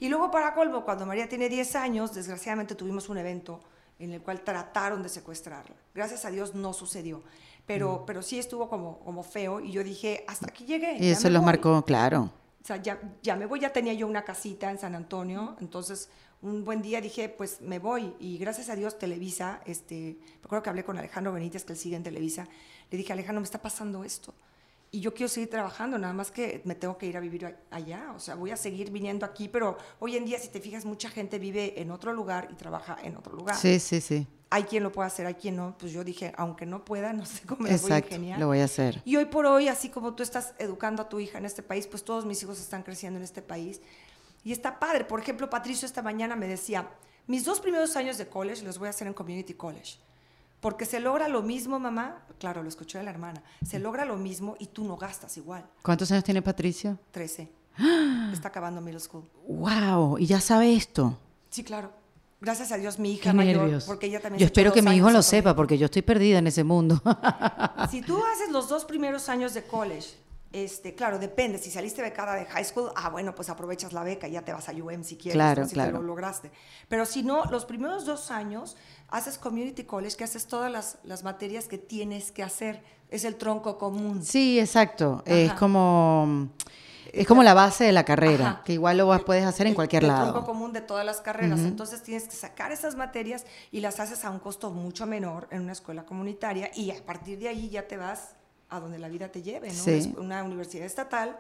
[0.01, 3.61] Y luego, para colmo, cuando María tiene 10 años, desgraciadamente tuvimos un evento
[3.99, 5.77] en el cual trataron de secuestrarla.
[5.95, 7.23] Gracias a Dios no sucedió.
[7.67, 10.97] Pero, pero sí estuvo como, como feo y yo dije, hasta aquí llegué.
[10.99, 12.33] Y eso los marcó, claro.
[12.63, 16.09] O sea, ya, ya me voy, ya tenía yo una casita en San Antonio, entonces
[16.43, 18.15] un buen día dije, pues me voy.
[18.21, 21.97] Y gracias a Dios, Televisa, este, recuerdo que hablé con Alejandro Benítez, que él sigue
[21.97, 22.47] en Televisa,
[22.91, 24.35] le dije, Alejandro, me está pasando esto.
[24.91, 28.13] Y yo quiero seguir trabajando, nada más que me tengo que ir a vivir allá.
[28.17, 31.11] O sea, voy a seguir viniendo aquí, pero hoy en día, si te fijas, mucha
[31.11, 33.57] gente vive en otro lugar y trabaja en otro lugar.
[33.57, 34.27] Sí, sí, sí.
[34.49, 35.77] Hay quien lo puede hacer, hay quien no.
[35.77, 38.39] Pues yo dije, aunque no pueda, no sé cómo lo voy a ingeniar.
[38.41, 39.03] lo voy a hacer.
[39.05, 41.87] Y hoy por hoy, así como tú estás educando a tu hija en este país,
[41.87, 43.83] pues todos mis hijos están creciendo en este país.
[44.49, 45.05] Y está padre.
[45.05, 46.89] Por ejemplo, Patricio esta mañana me decía,
[47.27, 49.99] mis dos primeros años de college los voy a hacer en Community College.
[50.61, 52.25] Porque se logra lo mismo, mamá.
[52.39, 53.43] Claro, lo escuchó de la hermana.
[53.63, 55.69] Se logra lo mismo y tú no gastas igual.
[55.83, 56.99] ¿Cuántos años tiene Patricio?
[57.11, 57.53] 13.
[58.33, 59.29] Está acabando middle school.
[59.47, 60.17] ¡Wow!
[60.17, 61.19] ¿Y ya sabe esto?
[61.51, 61.93] Sí, claro.
[62.41, 63.85] Gracias a Dios, mi hija Qué mayor, nervios.
[63.85, 66.47] porque ella también Yo espero que mi hijo lo sepa, porque yo estoy perdida en
[66.47, 67.03] ese mundo.
[67.91, 70.15] Si tú haces los dos primeros años de college,
[70.53, 71.59] este, claro, depende.
[71.59, 74.53] Si saliste becada de high school, ah, bueno, pues aprovechas la beca y ya te
[74.53, 75.69] vas a UM si quieres, Claro, ¿no?
[75.69, 75.91] si claro.
[75.93, 76.51] te lo lograste.
[76.89, 78.77] Pero si no, los primeros dos años
[79.09, 82.83] haces community college, que haces todas las, las materias que tienes que hacer.
[83.11, 84.23] Es el tronco común.
[84.23, 85.23] Sí, exacto.
[85.27, 85.59] Es Ajá.
[85.59, 86.49] como
[87.11, 88.63] es como la base de la carrera, Ajá.
[88.65, 90.31] que igual lo vas- puedes hacer en el- cualquier el lado.
[90.31, 91.61] tronco común de todas las carreras.
[91.61, 95.63] Entonces tienes que sacar esas materias y las haces a un costo mucho menor en
[95.63, 98.35] una escuela comunitaria y a partir de ahí ya te vas
[98.71, 99.75] a donde la vida te lleve, ¿no?
[99.83, 99.91] Sí.
[99.91, 101.37] Es Una universidad estatal.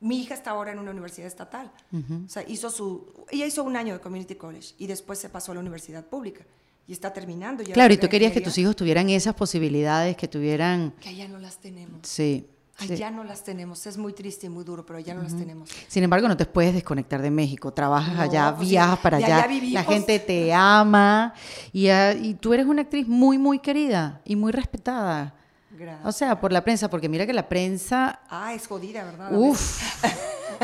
[0.00, 1.70] Mi hija está ahora en una universidad estatal.
[1.92, 5.52] O sea, hizo su, ella hizo un año de community college y después se pasó
[5.52, 6.44] a la universidad pública
[6.86, 7.62] y está terminando.
[7.62, 11.28] ya Claro, y tú querías que tus hijos tuvieran esas posibilidades, que tuvieran, Que allá
[11.28, 12.00] no las tenemos.
[12.02, 12.46] sí.
[12.76, 12.92] sí.
[12.92, 13.86] Allá no las tenemos.
[13.86, 15.70] Es muy triste y muy duro, pero allá no las tenemos.
[15.88, 17.72] Sin embargo, no te puedes desconectar de México.
[17.72, 19.44] Trabajas No, allá, pues sí, viajas para allá.
[19.44, 21.32] allá La gente te ama
[21.72, 25.34] y, ah, y tú eres una actriz muy, muy querida y muy respetada.
[25.76, 26.06] Gracias.
[26.06, 29.34] O sea, por la prensa, porque mira que la prensa, Ah, es jodida, ¿verdad?
[29.34, 29.82] A uff,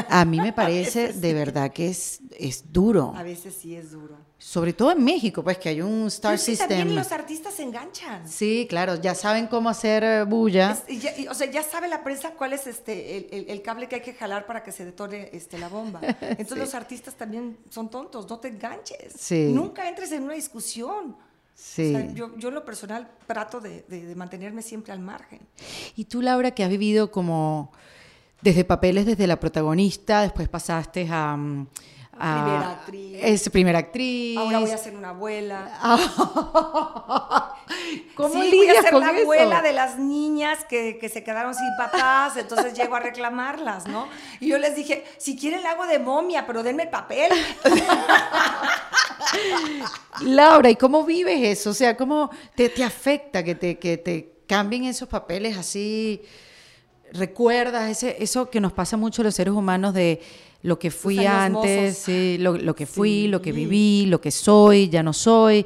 [0.09, 3.13] a mí me parece de verdad que es, es duro.
[3.17, 4.17] A veces sí es duro.
[4.39, 6.97] Sobre todo en México, pues que hay un star es que también system.
[6.97, 8.27] los artistas se enganchan.
[8.27, 10.73] Sí, claro, ya saben cómo hacer eh, bulla.
[10.73, 13.51] Es- y ya- y, o sea, ya sabe la prensa cuál es este el, el-
[13.51, 16.01] el cable que hay que jalar para que se detone este, la bomba.
[16.23, 19.13] Entonces los artistas también son tontos, no te enganches.
[19.19, 19.51] Sí.
[19.53, 21.17] Nunca entres en una discusión.
[21.55, 21.95] Sí.
[21.95, 25.41] O sea, yo, yo en lo personal trato de, de- de mantenerme siempre al margen.
[25.97, 27.73] Y tú, Laura, que has vivido como
[28.43, 31.37] desde papeles desde la protagonista, después pasaste a...
[31.37, 31.67] mm, a-
[32.21, 33.19] Primera actriz.
[33.23, 34.37] Es primera actriz.
[34.37, 35.71] Ahora voy a ser una abuela.
[38.15, 39.23] ¿Cómo sí, voy a ser la eso?
[39.23, 44.07] abuela de las niñas que, que se quedaron sin papás, entonces llego a reclamarlas, ¿no?
[44.39, 47.33] Y yo les dije, si quieren la hago de momia, pero denme el papel.
[50.23, 51.71] Laura, ¿y cómo vives eso?
[51.71, 56.23] O sea, ¿cómo te, te afecta que te, que te cambien esos papeles así?
[57.13, 60.21] ¿Recuerdas ese, eso que nos pasa mucho a los seres humanos de
[60.63, 63.29] lo que fui antes, sí, lo, lo que fui, Sí.
[63.29, 65.65] lo que viví, lo que soy, ya no soy?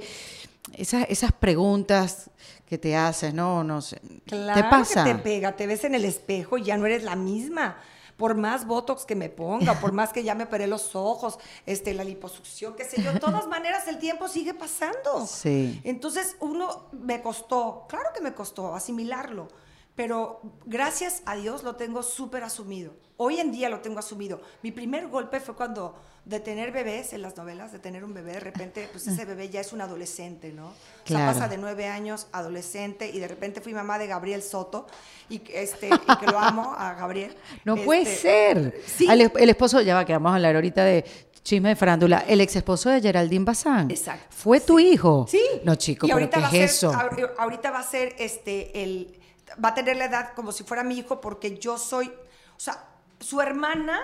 [0.77, 2.31] Esas, esas preguntas
[2.67, 3.63] que te haces, ¿no?
[3.65, 4.01] no sé.
[4.27, 5.05] Claro ¿Te pasa?
[5.05, 7.77] que te pega, te ves en el espejo y ya no eres la misma.
[8.17, 11.93] Por más botox que me ponga, por más que ya me operé los ojos, este,
[11.95, 15.27] la liposucción, qué sé yo, de todas maneras el tiempo sigue pasando.
[15.27, 15.81] Sí.
[15.83, 19.49] Entonces uno me costó, claro que me costó asimilarlo,
[19.95, 22.93] pero gracias a Dios lo tengo súper asumido.
[23.17, 24.41] Hoy en día lo tengo asumido.
[24.63, 28.33] Mi primer golpe fue cuando de tener bebés en las novelas, de tener un bebé,
[28.33, 30.69] de repente, pues ese bebé ya es un adolescente, ¿no?
[30.69, 30.73] O
[31.07, 34.87] sea, pasa de nueve años, adolescente, y de repente fui mamá de Gabriel Soto,
[35.29, 37.37] y, que, este, y que lo amo a Gabriel.
[37.65, 38.81] No Este, puede ser.
[38.87, 39.07] Sí.
[39.09, 41.05] Al es- el esposo, ya va, que vamos a hablar ahorita de
[41.43, 42.25] chisme de farándula.
[42.27, 43.91] El ex esposo de Geraldine Bazán.
[43.91, 44.25] Exacto.
[44.31, 45.27] ¿Fue tu hijo?
[45.29, 45.43] Sí.
[45.63, 46.93] No, chico, y ¿pero ahorita qué va es a ser, eso?
[46.93, 49.19] ahor- Ahorita va a ser este el
[49.63, 52.85] va a tener la edad como si fuera mi hijo porque yo soy, o sea,
[53.21, 54.01] su hermana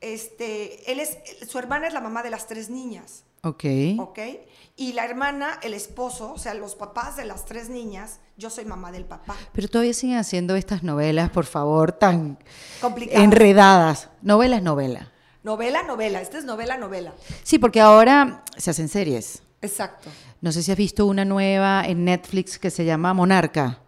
[0.00, 1.16] este él es
[1.48, 3.64] su hermana es la mamá de las tres niñas, Ok.
[3.98, 4.18] ¿ok?
[4.76, 8.64] Y la hermana, el esposo, o sea, los papás de las tres niñas, yo soy
[8.64, 9.36] mamá del papá.
[9.52, 12.38] Pero todavía siguen haciendo estas novelas, por favor, tan
[12.80, 13.22] Complicadas.
[13.22, 14.08] enredadas.
[14.22, 15.12] Novelas, novela.
[15.44, 17.12] Novela, novela, esta es novela, novela.
[17.44, 19.42] Sí, porque ahora se hacen series.
[19.60, 20.08] Exacto.
[20.40, 23.78] No sé si has visto una nueva en Netflix que se llama Monarca.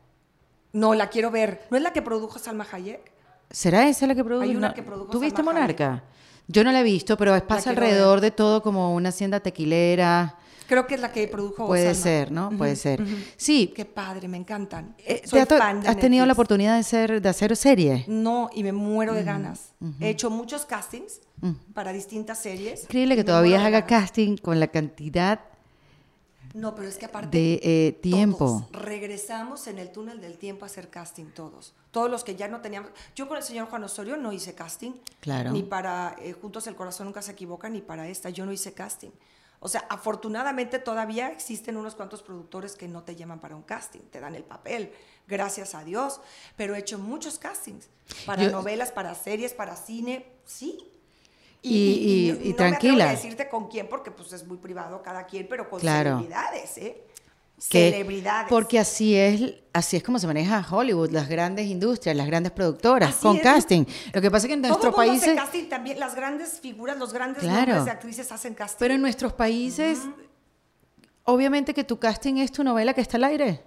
[0.77, 1.63] No, la quiero ver.
[1.71, 3.01] ¿No es la que produjo Salma Hayek?
[3.51, 4.43] ¿Será esa la que produjo?
[4.45, 6.05] Hay una No, que produjo ¿Tú viste Monarca?
[6.49, 10.37] Yo no la he visto, pero pasa alrededor de todo como una hacienda tequilera.
[10.69, 12.03] Creo que es la que produjo Puede Salma.
[12.03, 12.51] ser, ¿no?
[12.51, 13.03] Puede ser.
[13.37, 13.73] Sí.
[13.75, 14.95] Qué padre, me encantan.
[14.99, 17.57] Eh, Soy ¿te ha to- fan de ¿Has tenido la oportunidad de, ser, de hacer
[17.57, 18.05] serie?
[18.09, 19.73] No, y me muero de ganas.
[20.01, 21.21] He hecho muchos castings
[21.73, 22.83] para distintas series.
[22.83, 25.41] Increíble que todavía haga casting con la cantidad
[26.57, 27.37] No, pero es que aparte.
[27.37, 28.67] de eh, tiempo.
[28.71, 31.75] todos regresamos en el túnel del tiempo a hacer casting todos.
[31.91, 32.91] Todos los que ya no teníamos.
[33.15, 34.93] Yo con el señor Juan Osorio no hice casting.
[35.21, 35.53] Claro.
[35.53, 38.31] Ni para eh, Juntos el Corazón Nunca se equivoca, ni para esta.
[38.31, 39.11] Yo no hice casting.
[39.61, 44.01] O sea, afortunadamente todavía existen unos cuantos productores que no te llaman para un casting,
[44.11, 44.93] te dan el papel,
[45.27, 46.21] gracias a Dios.
[46.57, 47.89] Pero he hecho muchos castings
[48.25, 50.91] para Yo- novelas, para series, para cine, sí.
[51.69, 53.09] Y- y- y no tranquila.
[53.09, 56.17] a decirte con quién, porque pues es muy privado cada quien, pero con Claro.
[56.19, 57.03] celebridades, ¿eh?
[57.71, 58.49] Que- celebridades.
[58.51, 63.11] Porque así es, así es como se maneja Hollywood, las grandes industrias, las grandes productoras,
[63.11, 63.43] Así con es.
[63.43, 63.85] casting.
[64.13, 67.43] Lo que pasa es que en nuestros países, casting también, las grandes figuras, los grandes
[67.43, 67.57] Claro.
[67.59, 68.77] nombres de actrices hacen casting.
[68.79, 70.01] pero en nuestros países,
[71.25, 73.63] obviamente que tu casting es tu novela que está al aire.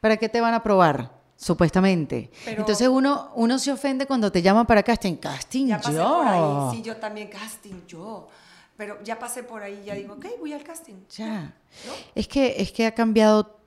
[0.00, 1.19] ¿Para qué te van a probar?
[1.40, 2.30] Supuestamente.
[2.44, 5.16] Pero- Entonces uno, uno se ofende cuando te llaman para casting.
[5.16, 6.18] Casting Ya pasé yo.
[6.18, 8.28] por ahí, sí, yo también casting, yo.
[8.76, 10.96] Pero ya pasé por ahí, ya digo, ok, voy al casting.
[11.16, 11.40] Ya.
[11.86, 11.92] ¿no?
[12.14, 13.59] Es que, es que ha cambiado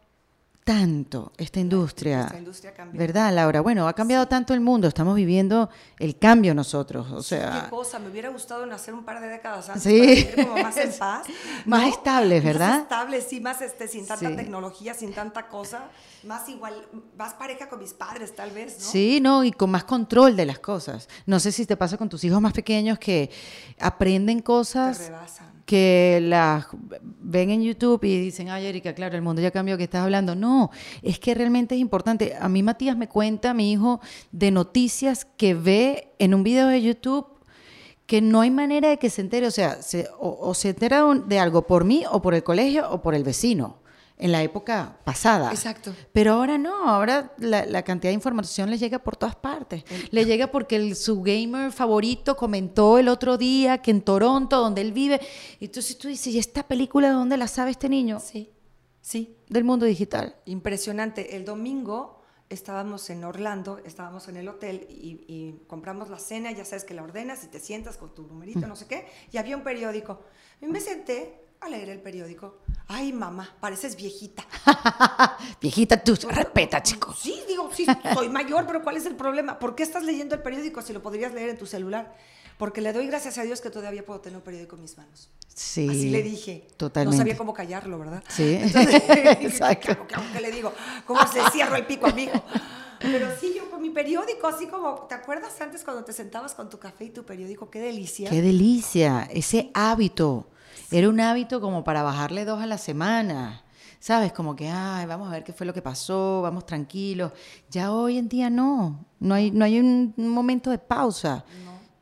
[0.64, 2.18] tanto esta industria.
[2.20, 3.00] Nuestra industria cambió.
[3.00, 3.62] ¿Verdad, Laura?
[3.62, 4.88] Bueno, ha cambiado tanto el mundo.
[4.88, 7.12] Estamos viviendo el cambio nosotros.
[7.12, 10.00] O Qué sea, cosa, me hubiera gustado nacer un par de décadas antes Sí.
[10.00, 11.28] para vivir como más en paz.
[11.66, 12.70] Más estables, ¿verdad?
[12.70, 14.36] Más estables, sí, más este, sin tanta Sí.
[14.36, 15.90] tecnología, sin tanta cosa.
[16.24, 16.74] Más igual,
[17.18, 18.86] más pareja con mis padres, tal vez, ¿no?
[18.86, 21.10] Sí, no, y con más control de las cosas.
[21.26, 23.30] No sé si te pasa con tus hijos más pequeños que
[23.80, 25.53] aprenden Te cosas rebasan.
[25.66, 26.66] Que las
[27.22, 30.36] ven en YouTube y dicen, ay, Erika, claro, el mundo ya cambió, que estás hablando?
[30.36, 30.72] No,
[31.02, 32.36] es que realmente es importante.
[32.40, 36.82] A mí Matías me cuenta, mi hijo, de noticias que ve en un video de
[36.82, 37.28] YouTube
[38.06, 41.40] que no hay manera de que se entere, o sea, se- o, se entera de
[41.40, 43.78] algo por mí o por el colegio o por el vecino,
[44.18, 45.52] en la época pasada.
[45.52, 45.94] Exacto.
[46.12, 49.84] Pero ahora no, ahora la, la cantidad de información le llega por todas partes.
[50.12, 54.82] Le llega porque el, su gamer favorito comentó el otro día que en Toronto, donde
[54.82, 55.20] él vive,
[55.60, 58.20] entonces tú dices, ¿y esta película de dónde la sabe este niño?
[58.20, 58.52] Sí,
[59.02, 59.36] sí.
[59.50, 60.36] Del mundo digital.
[60.46, 61.36] Impresionante.
[61.36, 66.66] El domingo estábamos en Orlando, estábamos en el hotel y, y compramos la cena, ya
[66.66, 69.58] sabes que la ordenas y te sientas con tu numerito, no sé qué, y había
[69.58, 70.22] un periódico.
[70.62, 72.60] Y me senté a leer el periódico.
[72.88, 74.46] Ay, mamá, pareces viejita.
[75.62, 77.14] Viejita, tú respeta, chico.
[77.14, 79.58] Sí, digo, sí, soy mayor, pero ¿cuál es el problema?
[79.58, 82.16] ¿Por qué estás leyendo el periódico si lo podrías leer en tu celular?
[82.58, 85.30] Porque le doy gracias a Dios que todavía puedo tener un periódico en mis manos.
[85.48, 85.88] Sí.
[85.90, 86.68] Así le dije.
[86.78, 87.18] Totalmente.
[87.18, 88.24] No sabía cómo callarlo, ¿verdad?
[88.28, 89.02] Sí, Entonces,
[89.42, 89.88] exacto.
[89.88, 90.74] claro, claro que le digo,
[91.06, 92.44] ¿cómo se cierro el pico a mi hijo?
[93.00, 96.70] Pero sí, yo con mi periódico, así como, ¿te acuerdas antes cuando te sentabas con
[96.70, 97.70] tu café y tu periódico?
[97.70, 98.30] Qué delicia.
[98.30, 100.48] Qué delicia, ese hábito.
[100.92, 103.64] Era un hábito como para bajarle dos a la semana.
[104.00, 104.34] ¿Sabes?
[104.34, 107.32] Como que, ay, vamos a ver qué fue lo que pasó, vamos tranquilos.
[107.70, 109.06] Ya hoy en día no.
[109.20, 111.46] No hay, no hay un, momento de pausa.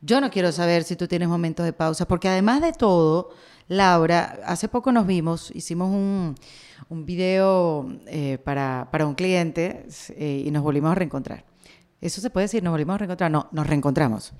[0.00, 3.30] Yo no quiero saber si tú tienes momentos de pausa, porque además de todo,
[3.68, 6.34] Laura, hace poco nos vimos, hicimos un,
[6.88, 11.51] un video eh, para, para un cliente eh, y nos volvimos a reencontrar.
[12.02, 12.62] ¿Eso se puede decir?
[12.62, 13.30] ¿Nos volvimos a reencontrar?
[13.30, 14.32] No, nos reencontramos.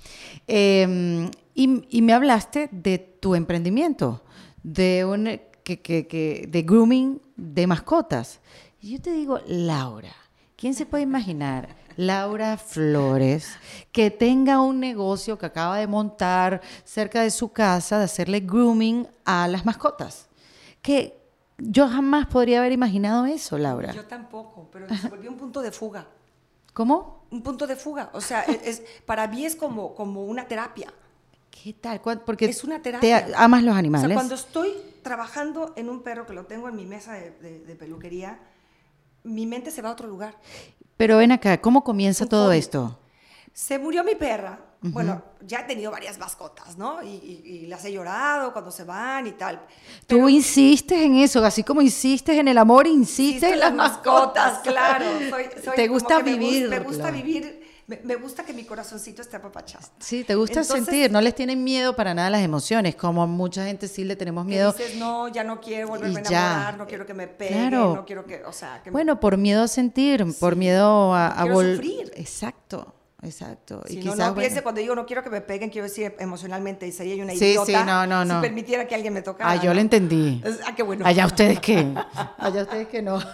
[0.48, 4.22] Eh, y, me hablaste de tu emprendimiento,
[4.64, 5.24] de, un,
[5.62, 8.40] que, que- de grooming de mascotas.
[8.80, 10.12] Y yo te digo, Laura,
[10.56, 11.76] ¿quién se puede imaginar?
[11.96, 13.56] Laura Flores,
[13.92, 19.06] que tenga un negocio que acaba de montar cerca de su casa, de hacerle grooming
[19.24, 20.28] a las mascotas.
[20.80, 21.16] Que
[21.58, 23.92] yo jamás podría haber imaginado eso, Laura.
[23.92, 26.06] Yo tampoco, pero se volvió un punto de fuga.
[26.72, 27.24] ¿Cómo?
[27.30, 28.10] Un punto de fuga.
[28.12, 30.92] O sea, es, es- para mí es como, como una terapia.
[31.50, 32.00] ¿Qué tal?
[32.00, 33.26] ¿Cuán- Porque Es una te terapia.
[33.36, 34.08] a- amas los O animales.
[34.08, 37.60] sea, cuando estoy trabajando en un perro que lo tengo en mi mesa de, de-
[37.60, 38.38] de peluquería,
[39.24, 40.34] mi mente se va a otro lugar.
[40.96, 42.98] Pero ven acá, ¿cómo comienza todo esto?
[43.52, 44.60] Se murió mi perra.
[44.82, 47.02] Bueno, ya he tenido varias mascotas, ¿no?
[47.04, 49.60] Y, y- y las he llorado cuando se van y tal.
[50.08, 54.58] Tú insistes en eso, así como insistes en el amor, insistes en las mascotas.
[54.58, 55.04] claro.
[55.30, 56.68] Soy- soy Te gusta que me vivir.
[56.68, 57.16] Me gusta claro.
[57.16, 57.62] vivir.
[57.86, 59.84] Me, me gusta que mi corazoncito esté apapachado.
[59.98, 63.26] Sí, te gusta Entonces, sentir, no les tienen miedo para nada las emociones, como a
[63.26, 64.72] mucha gente sí le tenemos Que miedo.
[64.72, 67.94] dices, no, ya no quiero volverme a enamorar, no quiero que me peguen, Claro.
[67.96, 71.42] no quiero que, o sea, que Bueno, por miedo a sentir, por miedo a, a
[71.42, 72.12] Quiero sufrir.
[72.16, 73.82] Exacto, exacto.
[73.86, 75.86] Si y no, quizás, no bueno, piense cuando digo no quiero que me peguen, quiero
[75.88, 78.36] decir emocionalmente, y sería una Sí, idiota sí, no, no, no.
[78.36, 79.50] si permitiera que alguien me tocara.
[79.50, 79.74] Ah, yo ¿no?
[79.74, 80.42] lo entendí.
[80.66, 81.06] Ah, qué bueno.
[81.06, 81.78] Allá ustedes que,
[82.38, 83.18] allá ustedes que no.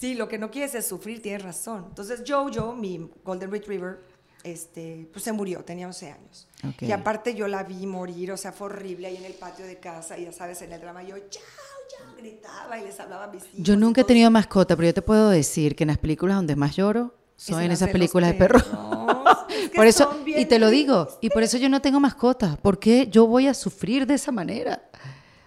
[0.00, 1.86] Sí, lo que no quieres es sufrir, tienes razón.
[1.88, 4.00] Entonces, Jojo, mi Golden Retriever,
[4.42, 6.46] este, pues se murió, tenía 11 años.
[6.68, 6.82] Ok.
[6.82, 9.78] Y aparte yo la vi morir, o sea, fue horrible ahí en el patio de
[9.78, 11.42] casa, y ya sabes, en el drama yo, chao,
[11.88, 13.56] chao, gritaba y les hablaba a mis hijos.
[13.56, 16.54] Yo nunca he tenido mascota, pero yo te puedo decir que en las películas donde
[16.54, 18.62] más lloro son en esas películas de perros.
[18.62, 19.38] perros.
[19.54, 22.58] Es que por eso, y te lo digo, y por eso yo no tengo mascota,
[22.62, 24.82] porque yo voy a sufrir de esa manera.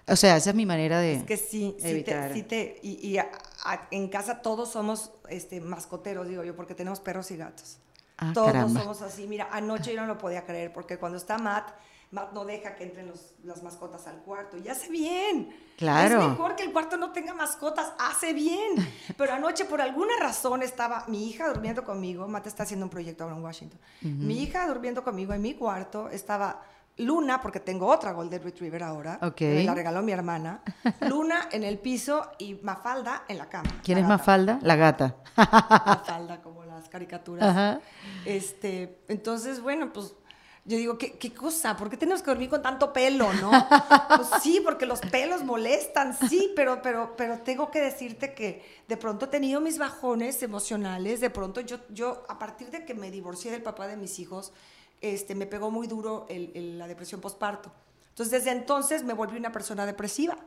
[0.08, 2.34] O sea, esa es mi manera de Es que sí, sí te, evitar.
[2.34, 3.30] sí te- y, y a-
[3.66, 7.78] a- en casa todos somos este, mascoteros, digo yo, porque tenemos perros y gatos.
[8.18, 8.80] Ah, todos caramba.
[8.82, 9.28] somos así.
[9.28, 11.70] Mira, anoche yo no lo podía creer, porque cuando está Matt,
[12.12, 14.58] Matt no deja que entren los- las mascotas al cuarto.
[14.58, 15.54] Y hace bien.
[15.78, 16.22] Claro.
[16.22, 18.76] Es mejor que el cuarto no tenga mascotas, hace bien.
[19.18, 22.28] Pero anoche, por alguna razón, estaba mi hija durmiendo conmigo.
[22.28, 23.80] Matt está haciendo un proyecto ahora en Washington.
[24.02, 26.10] Mi hija durmiendo conmigo en mi cuarto.
[26.10, 26.62] Estaba
[27.00, 29.20] Luna, porque tengo otra Golden Retriever ahora.
[29.22, 29.36] Ok.
[29.36, 30.62] que Me la regaló mi hermana.
[31.02, 33.70] Luna en el piso y Mafalda en la cama.
[33.84, 34.18] ¿Quién la es gata.
[34.18, 34.60] Mafalda?
[34.64, 35.16] La gata.
[35.36, 37.50] Mafalda, como las caricaturas.
[37.50, 37.80] Ajá.
[38.26, 40.16] Este, entonces, bueno, pues
[40.68, 41.78] Yo digo, ¿qué, ¿qué, cosa?
[41.78, 43.52] ¿Por qué tenemos que dormir con tanto pelo, no?
[44.18, 48.98] Pues sí, porque los pelos molestan, sí, pero, pero, pero tengo que decirte que de
[48.98, 53.12] pronto he tenido mis bajones emocionales, de pronto yo, yo a partir de que me
[53.12, 54.52] divorcié del papá de mis hijos,
[55.00, 57.72] este, me pegó muy duro el, la depresión postparto.
[58.10, 60.38] Entonces, desde entonces me volví una persona depresiva.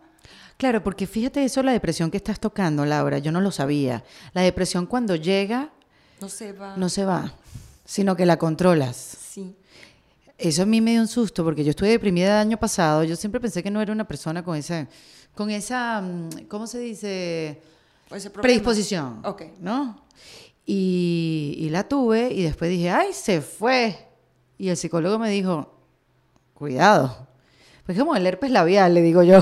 [0.59, 4.05] Claro, porque fíjate eso, la depresión que estás tocando, Laura, yo no lo sabía.
[4.35, 5.71] La depresión cuando llega...
[6.21, 6.77] No se va.
[6.77, 7.33] No se va,
[7.87, 9.20] sino que la controlas.
[10.41, 13.05] Eso a mí me dio un susto porque yo estuve deprimida el año pasado.
[13.05, 14.89] Yo siempre pensé que no era una persona con esa,
[15.35, 17.61] con esa, mm, ¿cómo se dice?
[18.41, 19.21] Predisposición.
[19.25, 19.43] Ok.
[19.61, 20.03] ¿No?
[20.65, 23.99] Y, y, la tuve y después dije, ay, se fue.
[24.57, 25.75] Y el psicólogo me dijo,
[26.55, 27.29] cuidado.
[27.85, 29.41] Pues como el herpes labial, le digo yo.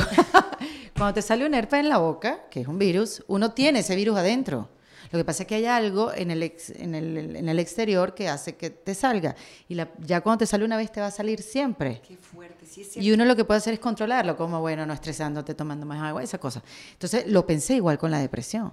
[0.96, 3.94] Cuando te sale un herpes en la boca, que es un virus, uno tiene ese
[3.94, 4.68] virus adentro.
[5.10, 8.28] Lo que pasa es que hay algo en el, en el, en el exterior que
[8.28, 9.34] hace que te salga.
[9.68, 12.02] Y la, ya cuando te sale una vez te va a salir siempre.
[12.06, 14.92] Qué fuerte, sí es Y uno lo que puede hacer es controlarlo, como, bueno, no
[14.92, 16.62] estresándote, tomando más agua, esa cosa.
[16.92, 18.72] Entonces lo pensé igual con la depresión.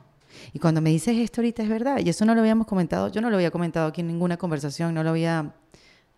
[0.52, 2.00] Y cuando me dices esto ahorita es verdad.
[2.04, 4.94] Y eso no lo habíamos comentado, yo no lo había comentado aquí en ninguna conversación,
[4.94, 5.44] no lo había,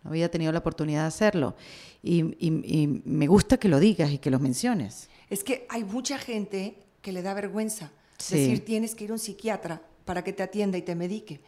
[0.04, 1.56] no había tenido la oportunidad de hacerlo.
[2.02, 5.10] Y, y, y me gusta que lo digas y que lo menciones.
[5.30, 7.92] Es que hay mucha gente que le da vergüenza.
[8.18, 11.42] decir, tienes que ir a un psiquiatra para que te atienda y te medique.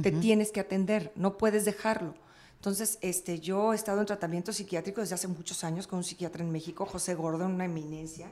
[0.00, 2.14] Te tienes que atender, no puedes dejarlo.
[2.56, 6.44] Entonces, este, yo he estado en tratamiento psiquiátrico desde hace muchos años con un psiquiatra
[6.44, 8.30] en México, José Gordon, una eminencia,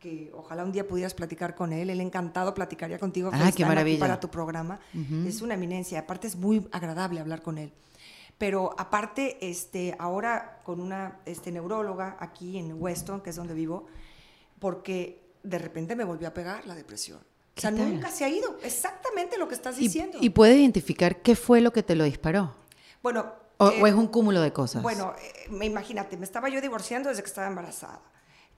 [0.00, 1.90] que ojalá un día pudieras platicar con él.
[1.90, 4.00] Él encantado platicaría contigo ah, qué maravilla.
[4.00, 4.80] para tu programa.
[5.26, 7.72] Es una eminencia, aparte es muy agradable hablar con él.
[8.38, 13.86] Pero aparte, este, ahora con una este, neuróloga aquí en Weston, que es donde vivo,
[14.58, 17.20] porque de repente me volvió a pegar la depresión.
[17.56, 18.58] O sea, nunca se ha ido.
[18.62, 20.18] Exactamente lo que estás diciendo.
[20.20, 22.54] ¿Y, puedes identificar qué fue lo que te lo disparó?
[23.02, 23.32] Bueno.
[23.58, 24.82] ¿O, es un cúmulo de cosas?
[24.82, 28.02] Bueno, eh, imagínate, me estaba yo divorciando desde que estaba embarazada.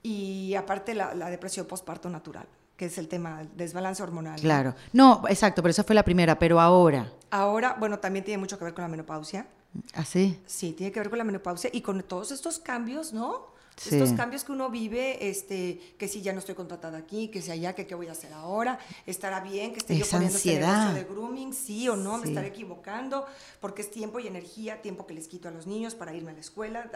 [0.02, 4.40] Y aparte la, depresión postparto natural, que es el tema del desbalance hormonal.
[4.40, 4.74] Claro.
[4.92, 7.12] No, exacto, pero esa fue la primera, pero ahora.
[7.30, 9.46] Ahora, bueno, también tiene mucho que ver con la menopausia.
[9.94, 10.40] ¿Ah, sí?
[10.46, 13.57] Sí, tiene que ver con la menopausia y con todos estos cambios, ¿no?
[13.86, 17.50] Estos cambios que uno vive, este, que si ya no estoy contratada aquí, que si
[17.50, 20.94] allá, que qué voy a hacer ahora, estará bien, que esté yo poniendo este negocio
[20.94, 23.26] de grooming, sí o no, me estaré equivocando,
[23.60, 26.34] porque es tiempo y energía, tiempo que les quito a los niños para irme a
[26.34, 26.90] la escuela,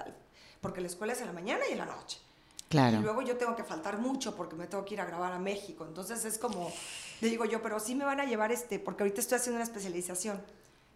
[0.60, 2.18] porque la escuela es en la mañana y en la noche.
[2.68, 2.98] Claro.
[2.98, 5.38] Y luego yo tengo que faltar mucho porque me tengo que ir a grabar a
[5.38, 5.84] México.
[5.86, 6.72] Entonces es como,
[7.20, 9.64] le digo yo, pero sí me van a llevar este, porque ahorita estoy haciendo una
[9.64, 10.40] especialización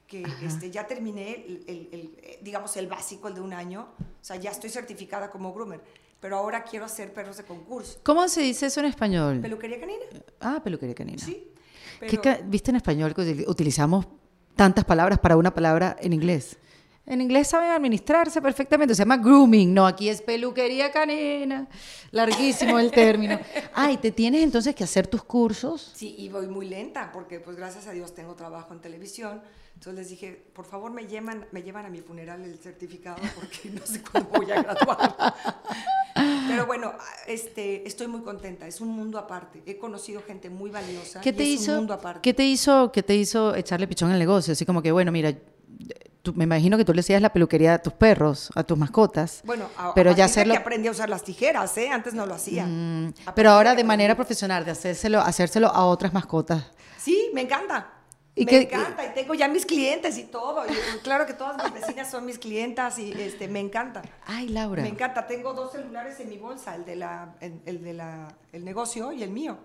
[0.06, 4.36] que este, ya terminé, el, el, digamos, el básico, el de un año, o sea,
[4.36, 5.80] ya estoy certificada como groomer,
[6.20, 7.98] pero ahora quiero hacer perros de concurso.
[8.02, 9.40] ¿Cómo se dice eso en español?
[9.40, 10.04] Peluquería canina.
[10.40, 11.24] Ah, peluquería canina.
[11.24, 11.52] Sí.
[12.44, 14.06] ¿Viste en español que utilizamos
[14.54, 16.58] tantas palabras para una palabra en inglés?
[17.06, 21.68] En inglés saben administrarse perfectamente, se llama grooming, no, aquí es peluquería canina,
[22.10, 23.38] larguísimo el término.
[23.74, 25.92] Ay, ¿te tienes entonces que hacer tus cursos?
[25.94, 29.40] Sí, y voy muy lenta, porque pues gracias a Dios tengo trabajo en televisión,
[29.76, 33.70] entonces les dije, por favor me llevan, me llevan a mi funeral el certificado, porque
[33.70, 35.34] no sé cuándo voy a graduar.
[36.48, 36.94] Pero bueno,
[37.26, 41.44] este, estoy muy contenta, es un mundo aparte, he conocido gente muy valiosa, ¿Qué te
[41.44, 42.20] y es hizo, un mundo aparte.
[42.22, 44.52] ¿Qué te hizo, qué te hizo echarle pichón al negocio?
[44.52, 45.36] Así como que, bueno, mira
[46.34, 49.42] me imagino que tú le hacías la peluquería a tus perros, a tus mascotas.
[49.44, 50.54] Bueno, a, pero ya hacerlo...
[50.54, 51.88] que aprendí a usar las tijeras, ¿eh?
[51.90, 52.66] Antes no lo hacía.
[52.66, 56.64] Mm, pero ahora de manera profesional, de hacérselo, hacérselo a otras mascotas.
[56.98, 57.95] Sí, me encanta.
[58.38, 60.62] ¿Y me encanta, y tengo ya mis clientes y todo.
[61.02, 64.02] claro que todas mis vecinas son mis clientas y este, me encanta.
[64.26, 64.82] Ay, Laura.
[64.82, 65.26] Me encanta.
[65.26, 69.22] Tengo dos celulares en mi bolsa, el de la, el, de la, el negocio y
[69.22, 69.56] el mío.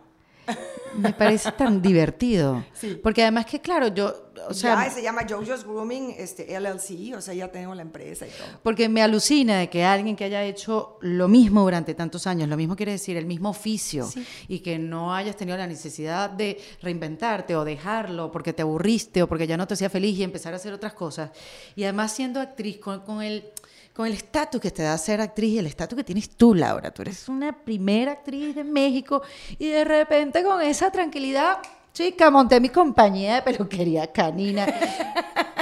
[0.95, 2.63] Me parece tan divertido.
[3.03, 4.86] Porque además que, claro, yo, o sea...
[4.86, 8.47] Ya se llama JoJo's Grooming este, LLC, o sea, ya tengo la empresa y todo.
[8.63, 12.57] Porque me alucina de que alguien que haya hecho lo mismo durante tantos años, lo
[12.57, 14.09] mismo quiere decir el mismo oficio,
[14.47, 19.27] y que no hayas tenido la necesidad de reinventarte o dejarlo porque te aburriste o
[19.27, 21.32] porque ya no te hacía feliz y empezar a hacer otras cosas.
[21.75, 23.51] Y además siendo actriz con, con el
[23.93, 26.91] con el estatus que te da ser actriz y el estatus que tienes tú, Laura.
[26.91, 29.21] Tú eres una primera actriz de México
[29.59, 31.59] y de repente con esa tranquilidad,
[31.94, 34.66] chica, monté mi compañía de peluquería canina.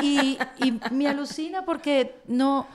[0.01, 2.67] y, y me alucina porque no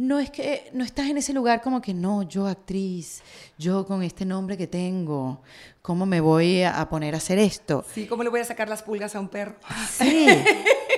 [0.00, 3.22] no es que no estás en ese lugar como que no, yo actriz,
[3.58, 5.42] yo con este nombre que tengo,
[5.82, 7.84] ¿cómo me voy a poner a hacer esto?
[7.92, 9.56] Sí, ¿cómo le voy a sacar las pulgas a un perro?
[9.90, 10.26] Sí.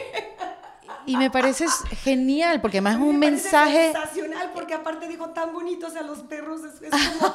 [1.07, 1.67] y me parece
[2.03, 3.93] genial, porque además es un mensaje...
[3.93, 7.35] Sensacional, porque aparte dijo tan bonitos a los perros, es, como,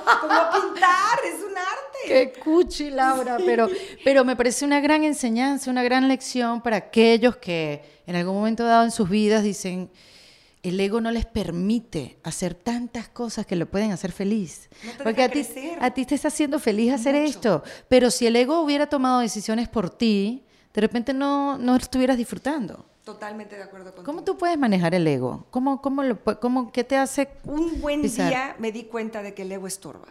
[0.52, 1.98] pintar, es un arte.
[2.08, 3.70] Qué cuchi, Laura, pero,
[4.04, 8.64] pero me parece una gran enseñanza, una gran lección para aquellos que en algún momento
[8.64, 9.90] dado en sus vidas dicen,
[10.64, 14.70] el ego no les permite hacer tantas cosas que lo pueden hacer feliz.
[14.84, 15.46] No te Porque a ti,
[15.80, 17.26] a ti te está haciendo feliz hacer Mucho.
[17.26, 17.64] esto.
[17.88, 20.44] Pero si el ego hubiera tomado decisiones por ti,
[20.74, 22.86] de repente no, no estuvieras disfrutando.
[23.08, 24.04] Totalmente de acuerdo contigo.
[24.04, 25.46] ¿Cómo tú puedes manejar el ego?
[25.50, 27.30] ¿Cómo, cómo lo, cómo, ¿Qué te hace?
[27.46, 28.28] Un buen pisar?
[28.28, 30.10] día me di cuenta de que el ego estorba.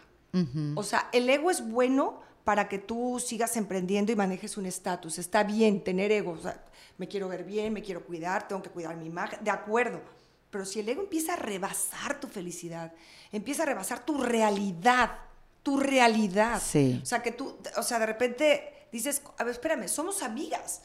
[0.75, 5.19] O sea, el ego es bueno para que tú sigas emprendiendo y manejes un estatus.
[5.19, 6.33] Está bien tener ego.
[6.33, 6.65] O sea,
[6.97, 9.45] me quiero ver bien, me quiero cuidar, tengo que cuidar mi imagen.
[9.45, 10.01] De acuerdo.
[10.49, 12.95] Pero si el ego empieza a rebasar tu felicidad,
[13.31, 15.19] empieza a rebasar tu realidad,
[15.63, 16.63] tu realidad.
[16.65, 16.99] Sí.
[17.03, 20.81] O sea, que tú, o sea, de repente dices, a ver, espérame, somos amigas.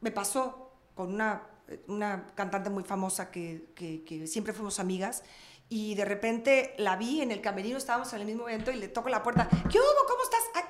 [0.00, 1.42] Me pasó con una,
[1.88, 5.22] una cantante muy famosa que, que- que siempre fuimos amigas
[5.68, 8.88] y de repente la vi en el camerino, estábamos en el mismo evento y le
[8.88, 9.48] toco la puerta.
[9.48, 10.06] ¿Qué hubo?
[10.08, 10.40] ¿Cómo estás?
[10.54, 10.62] "Ay,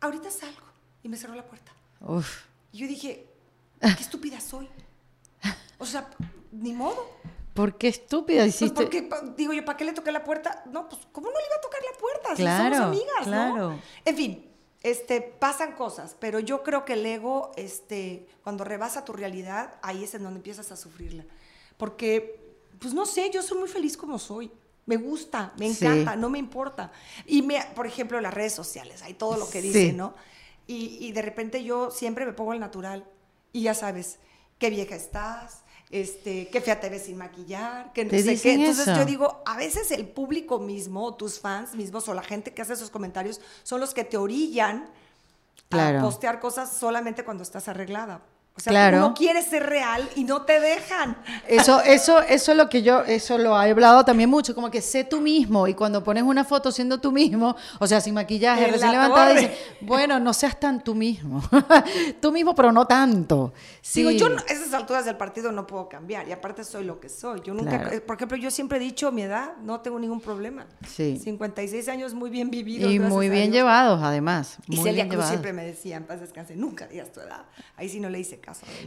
[0.00, 0.66] ahorita salgo.
[1.02, 1.72] Y me cerró la puerta.
[2.00, 2.42] Uf.
[2.72, 3.26] Y yo dije,
[3.80, 4.68] qué estúpida soy.
[5.78, 6.08] O sea,
[6.52, 7.06] ni modo.
[7.52, 8.82] ¿Por qué estúpida Pues hiciste?
[8.82, 10.64] porque, pa- digo yo, ¿para qué le toqué la puerta?
[10.66, 12.28] No, pues, ¿cómo no le iba a tocar la puerta?
[12.36, 13.70] Si Claro, somos amigas, claro.
[13.72, 13.80] ¿no?
[14.04, 14.50] En fin,
[14.84, 20.04] este, pasan cosas, pero yo creo que el ego, este, cuando rebasa tu realidad, ahí
[20.04, 21.24] es en donde empiezas a sufrirla.
[21.76, 22.38] Porque,
[22.78, 24.52] pues no sé, yo soy muy feliz como soy.
[24.86, 25.84] Me gusta, me Sí.
[25.84, 26.92] encanta, no me importa.
[27.26, 29.68] Y, me, por ejemplo, las redes sociales, hay todo lo que Sí.
[29.68, 30.14] dicen, ¿no?
[30.66, 33.04] Y, y de repente yo siempre me pongo el natural.
[33.52, 34.18] Y ya sabes,
[34.58, 35.63] qué vieja estás,
[36.00, 38.54] este, qué fea te ves sin maquillar, que no ¿Te sé qué.
[38.54, 38.96] Entonces eso?
[38.96, 42.62] yo digo, a veces el público mismo, o tus fans mismos, o la gente que
[42.62, 44.88] hace esos comentarios, son los que te orillan
[45.68, 46.00] Claro.
[46.00, 48.20] a postear cosas solamente cuando estás arreglada.
[48.56, 49.00] O sea, Claro.
[49.00, 51.16] no quieres ser real y no te dejan.
[51.48, 54.80] Eso, eso, eso es lo que yo, eso lo he hablado también mucho, como que
[54.80, 58.66] sé tú mismo y cuando pones una foto siendo tú mismo, o sea, sin maquillaje,
[58.66, 59.50] En recién levantada, dices,
[59.80, 61.42] bueno, no seas tan tú mismo,
[62.20, 63.52] tú mismo, pero no tanto.
[63.82, 66.84] Sí, Digo, yo no- a esas alturas del partido no puedo cambiar y aparte soy
[66.84, 67.40] lo que soy.
[67.44, 67.90] Yo nunca, Claro.
[67.92, 70.64] eh, por ejemplo, yo siempre he dicho mi edad, no tengo ningún problema.
[70.88, 71.18] Sí.
[71.22, 72.90] 56 años muy bien vividos.
[72.92, 76.20] y muy bien llevados, además, Y muy Celia bien Cruz siempre me decía, en paz
[76.20, 77.42] descanse, nunca digas tu edad.
[77.76, 78.38] Ahí sí no le hice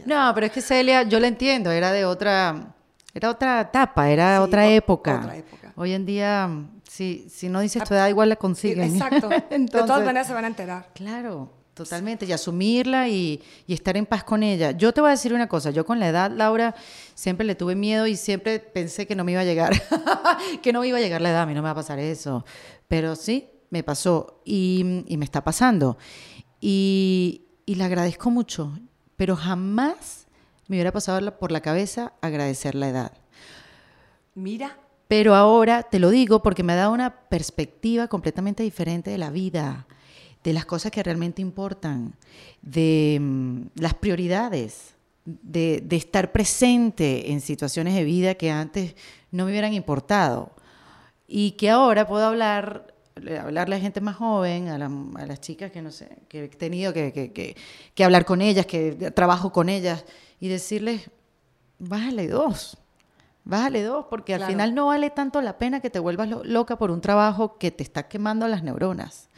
[0.06, 2.74] No, pero es que Celia, yo la entiendo, era de otra,
[3.14, 5.18] era otra etapa, era Sí, otra o- época.
[5.22, 5.72] otra época.
[5.76, 6.48] Hoy en día,
[6.88, 8.94] si, si no dices tu edad, igual la consiguen.
[8.94, 9.28] Exacto.
[9.28, 10.90] de Entonces- todas maneras se van a enterar.
[10.94, 12.26] Claro, totalmente.
[12.26, 14.72] Y asumirla y, y estar en paz con ella.
[14.72, 15.70] Yo te voy a decir una cosa.
[15.70, 16.74] Yo con la edad, Laura,
[17.14, 19.72] siempre le tuve miedo y siempre pensé que no me iba a llegar.
[20.62, 21.42] que no me iba a llegar la edad.
[21.42, 22.44] A mí no me va a pasar eso.
[22.88, 25.96] Pero sí, me pasó y, y me está pasando.
[26.60, 28.76] Y, y le agradezco mucho.
[29.18, 30.26] Pero jamás
[30.68, 33.12] me hubiera pasado por la cabeza agradecer la edad.
[34.34, 39.18] Mira, Pero ahora te lo digo porque me ha dado una perspectiva completamente diferente de
[39.18, 39.86] la vida,
[40.44, 42.14] de las cosas que realmente importan,
[42.62, 44.94] de mm, las prioridades,
[45.24, 48.94] de, de estar presente en situaciones de vida que antes
[49.30, 50.52] no me hubieran importado.
[51.26, 52.94] Y que ahora puedo hablar,
[53.40, 56.48] hablarle a gente más joven, a, la- a las chicas que no sé, que he
[56.48, 57.56] tenido que, que- que-
[57.94, 60.04] que hablar con ellas, que trabajo con ellas,
[60.40, 61.10] y decirles,
[61.78, 62.78] bájale dos.
[63.44, 66.76] Bájale dos, porque al final no vale tanto la pena que te vuelvas lo- loca
[66.76, 69.30] por un trabajo que te está quemando las neuronas.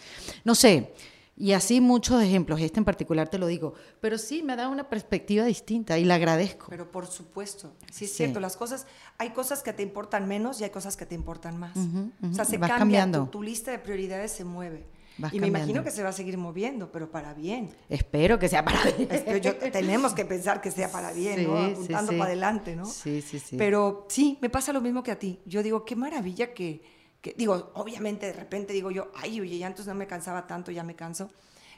[0.44, 0.92] No sé,
[1.40, 4.88] y así muchos ejemplos, este en particular te lo digo, pero sí me da una
[4.90, 6.66] perspectiva distinta y la agradezco.
[6.68, 8.16] pero por supuesto, sí es Sí.
[8.18, 8.86] cierto, las cosas,
[9.18, 11.74] hay cosas que te importan menos y hay cosas que te importan más.
[11.76, 13.24] Ujú, O sea, se vas cambia, cambiando.
[13.24, 14.86] Tu, tu lista de prioridades se mueve.
[15.18, 15.84] Vas y me imagino cambiando.
[15.84, 17.70] que se va a seguir moviendo, pero para bien.
[17.88, 19.08] Espero que sea para bien.
[19.42, 21.56] Yo- tenemos que pensar que sea para bien, ¿no?
[21.58, 22.18] Sí, sí, Apuntando sí.
[22.18, 22.84] para adelante, ¿no?
[22.86, 23.56] Sí, sí, sí.
[23.56, 25.40] Pero sí, me pasa lo mismo que a ti.
[25.44, 26.82] Yo digo, qué maravilla que,
[27.20, 30.70] que- digo, obviamente de repente digo yo, ay, oye, ya antes no me cansaba tanto,
[30.70, 31.30] ya me canso.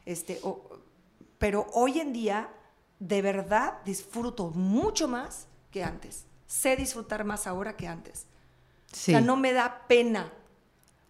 [0.05, 0.79] Este, o-
[1.39, 2.51] pero hoy en día,
[2.99, 6.27] de verdad, disfruto mucho más que antes.
[6.47, 8.27] Sé disfrutar más ahora que antes.
[8.93, 9.13] Sí.
[9.13, 10.33] O sea, no me da pena.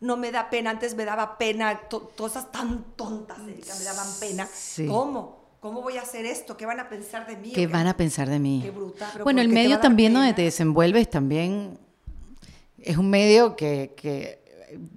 [0.00, 0.70] No me da pena.
[0.70, 1.80] Antes me daba pena.
[2.16, 4.46] cosas tan tontas, Erika, me daban pena.
[4.46, 4.86] Sí.
[4.86, 5.42] ¿Cómo?
[5.60, 6.56] ¿Cómo voy a hacer esto?
[6.56, 7.52] ¿Qué van a pensar de mí?
[7.52, 8.60] ¿Qué ¿O van a pensar de mí?
[8.64, 11.78] Qué bruta, pero bueno, ¿por el qué medio también donde te desenvuelves también
[12.84, 14.40] es un medio que, que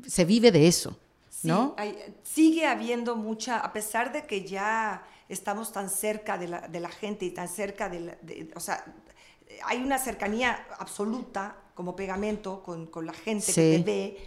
[0.07, 0.97] se vive de eso,
[1.29, 1.73] Sí, ¿no?
[1.77, 6.79] hay- sigue habiendo mucha, a pesar de que ya estamos tan cerca de la, de
[6.79, 8.83] la gente y tan cerca de, la- de- o sea,
[9.65, 13.53] hay una cercanía absoluta como pegamento con, con la gente Sí.
[13.53, 14.17] que te ve.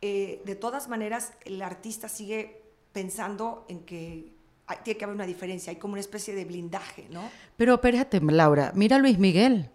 [0.00, 4.32] eh, de todas maneras, el artista sigue pensando en que
[4.66, 7.28] hay- tiene que haber una diferencia, hay como una especie de blindaje, ¿no?
[7.56, 9.70] Pero espérate, Laura, mira a Luis Miguel.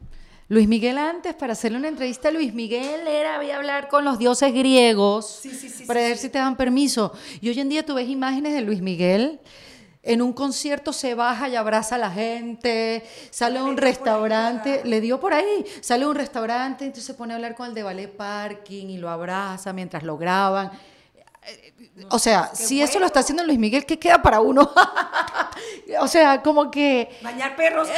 [0.53, 4.19] Luis Miguel antes, para hacerle una entrevista a Luis Miguel, era había hablar con los
[4.19, 7.11] dioses griegos Sí, sí, sí, para ver si te dan permiso.
[7.41, 9.39] Y hoy en día tú ves imágenes de Luis Miguel
[10.03, 15.01] en un concierto se baja y abraza a la gente, sale a un restaurante, le
[15.01, 17.81] dio por ahí, sale a un restaurante, entonces se pone a hablar con el de
[17.81, 20.71] ballet parking y lo abraza mientras lo graban.
[22.09, 24.71] O sea, si eso lo está haciendo Luis Miguel, ¿qué queda para uno?
[25.99, 27.17] o sea, como que...
[27.23, 27.87] Bañar perros.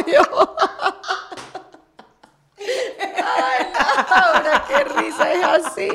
[0.00, 0.56] Obvio.
[2.58, 3.66] Ay,
[4.10, 5.88] Laura, qué risa es así.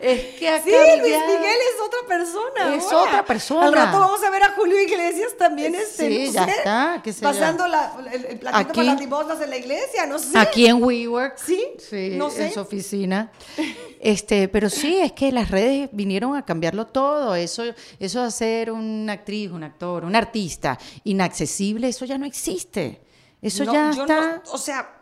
[0.00, 0.70] Es que acá Sí,
[1.00, 2.74] Luis Miguel es otra persona.
[2.74, 2.98] Es ahora.
[3.10, 3.66] otra persona.
[3.66, 5.74] Al rato vamos a ver a Julio Iglesias también.
[5.74, 9.00] Este, Sí, no ya sé, está, qué pasando la, el, el platito Aquí- para las
[9.00, 10.38] limosnas en la iglesia, no sé.
[10.38, 11.38] Aquí en WeWork.
[11.38, 12.46] Sí, Sí, no sé.
[12.48, 13.32] en su oficina.
[13.98, 17.34] Este, pero sí, es que las redes vinieron a cambiarlo todo.
[17.34, 17.64] Eso,
[17.98, 23.00] eso de ser una actriz, un actor, un artista inaccesible, eso ya no existe.
[23.42, 24.36] Eso No, ya yo está.
[24.44, 25.00] no- o sea,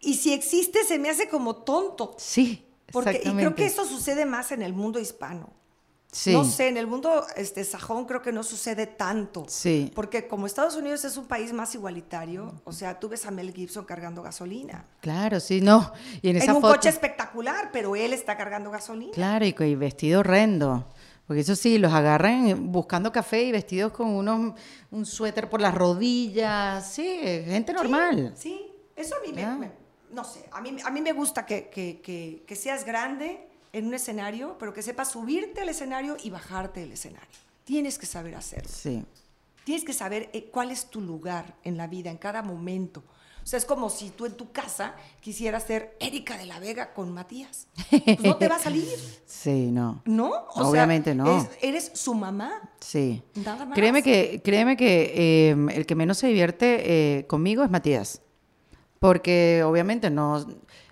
[0.00, 2.14] y si existe se me hace como tonto.
[2.18, 5.50] Sí, Porque, y creo que eso sucede más en el mundo hispano.
[6.14, 6.32] Sí.
[6.34, 9.46] No sé, en el mundo este, sajón creo que no sucede tanto.
[9.48, 9.90] Sí.
[9.94, 13.50] Porque como Estados Unidos es un país más igualitario, o sea, tú ves a Mel
[13.54, 14.84] Gibson cargando gasolina.
[15.00, 15.90] Claro, sí, no.
[16.20, 16.74] Y en un foto.
[16.74, 19.12] coche espectacular, pero él está cargando gasolina.
[19.12, 20.86] Claro, y, y vestido horrendo.
[21.26, 24.54] Porque eso sí, los agarran buscando café y vestidos con unos,
[24.90, 26.92] un suéter por las rodillas.
[26.92, 28.32] Sí, gente normal.
[28.36, 28.66] Sí,
[28.96, 29.72] eso a mí me, me-
[30.12, 33.86] no sé, a mí, a mí me gusta que, que- que- que seas grande en
[33.86, 37.28] un escenario, pero que sepas subirte al escenario y bajarte del escenario.
[37.64, 38.68] Tienes que saber hacerlo.
[38.70, 39.04] Sí.
[39.64, 43.02] Tienes que saber eh, cuál es tu lugar en la vida, en cada momento.
[43.42, 46.92] O sea, es como si tú en tu casa quisieras ser Erika de la Vega
[46.94, 47.66] con Matías.
[47.90, 48.86] Pues no te va a salir,
[49.26, 50.00] Sí, no.
[50.04, 50.30] ¿no?
[50.54, 51.38] O sea, Obviamente no.
[51.38, 52.52] es- eres su mamá.
[52.80, 53.22] Sí.
[53.44, 53.74] Nada más.
[53.74, 55.12] Créeme que, créeme que
[55.50, 58.22] eh, el que menos se divierte eh, conmigo es Matías.
[58.98, 60.46] Porque obviamente no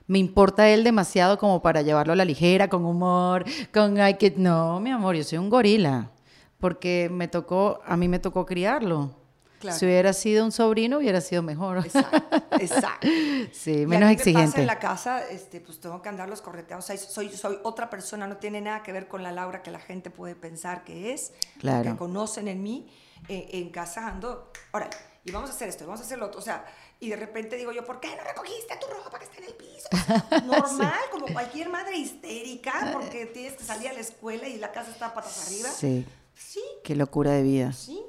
[0.09, 4.35] me importa él demasiado como para llevarlo a la ligera, con humor, con ay que
[4.37, 6.11] no, mi amor, yo soy un gorila.
[6.59, 9.15] Porque me tocó, a mí me tocó criarlo.
[9.61, 9.79] Claro.
[9.79, 11.79] Si hubiera sido un sobrino, hubiera sido mejor.
[11.79, 13.07] Exacto, exacto.
[13.53, 14.61] Sí, Y a menos mí me pasa exigente.
[14.63, 16.83] en la casa, este, pues tengo que andarlos correteando.
[16.83, 19.71] O sea, soy, soy otra persona, no tiene nada que ver con la Laura que
[19.71, 21.93] la gente puede pensar que es, Claro.
[21.93, 22.91] que conocen en mí.
[23.29, 24.97] Eh, en casa ando, órale,
[25.27, 26.41] y vamos a hacer esto, y vamos a hacer lo otro.
[26.41, 26.65] O sea,
[26.99, 29.55] y de repente digo yo, ¿por qué no recogiste tu ropa que está en el
[29.55, 29.89] piso?
[30.47, 34.91] Normal, como cualquier madre histérica, porque tienes que salir a la escuela y la casa
[34.91, 35.69] está patas arriba.
[35.69, 36.07] Sí,
[36.41, 37.73] Sí, qué locura de vida.
[37.73, 38.01] sí.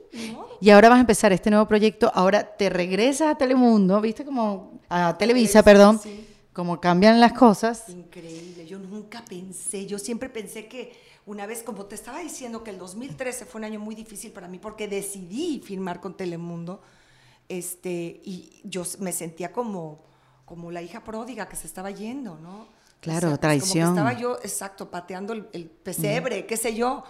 [0.59, 2.11] Y ahora vas a empezar este nuevo proyecto.
[2.13, 4.23] Ahora te regresas a Telemundo, ¿viste?
[4.23, 5.99] Como a Televisa, Televisa, perdón.
[5.99, 6.27] sí.
[6.53, 7.87] Como cambian las cosas.
[7.89, 10.91] Increíble, yo nunca pensé, yo siempre pensé que
[11.25, 14.47] una vez, como te estaba diciendo, que el 2013 fue un año muy difícil para
[14.49, 16.81] mí porque decidí firmar con Telemundo,
[17.47, 20.03] este, y yo me sentía como,
[20.45, 22.67] como la hija pródiga que se estaba yendo, ¿no?
[22.99, 23.95] Claro, pues, traición.
[23.95, 27.03] Como que estaba yo, exacto, pateando el, el pesebre, qué sé yo,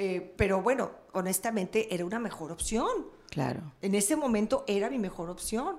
[0.00, 2.88] eh, pero bueno, honestamente era una mejor opción.
[3.30, 3.60] Claro.
[3.82, 5.76] En ese momento era mi mejor opción.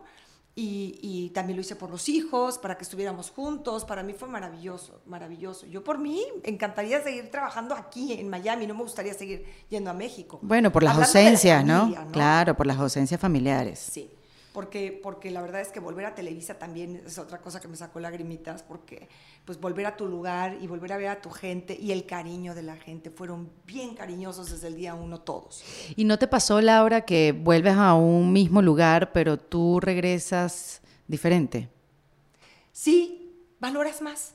[0.55, 3.85] Y, y también lo hice por los hijos, para que estuviéramos juntos.
[3.85, 5.65] Para mí fue maravilloso, maravilloso.
[5.67, 9.93] Yo por mí encantaría seguir trabajando aquí en Miami, no me gustaría seguir yendo a
[9.93, 10.39] México.
[10.41, 11.79] Bueno, por las Hablando de la ausencias, ¿no?
[11.81, 13.79] familia, Claro, por las ausencias familiares.
[13.79, 14.11] Sí,
[14.53, 17.75] porque, porque la verdad es que volver a Televisa también es otra cosa que me
[17.77, 19.07] sacó lagrimitas, porque
[19.45, 22.55] pues volver a tu lugar y volver a ver a tu gente y el cariño
[22.55, 25.63] de la gente, fueron bien cariñosos desde el día uno todos.
[25.95, 31.69] ¿Y no te pasó, Laura, que vuelves a un mismo lugar, pero tú regresas diferente?
[32.71, 34.33] Sí, valoras más,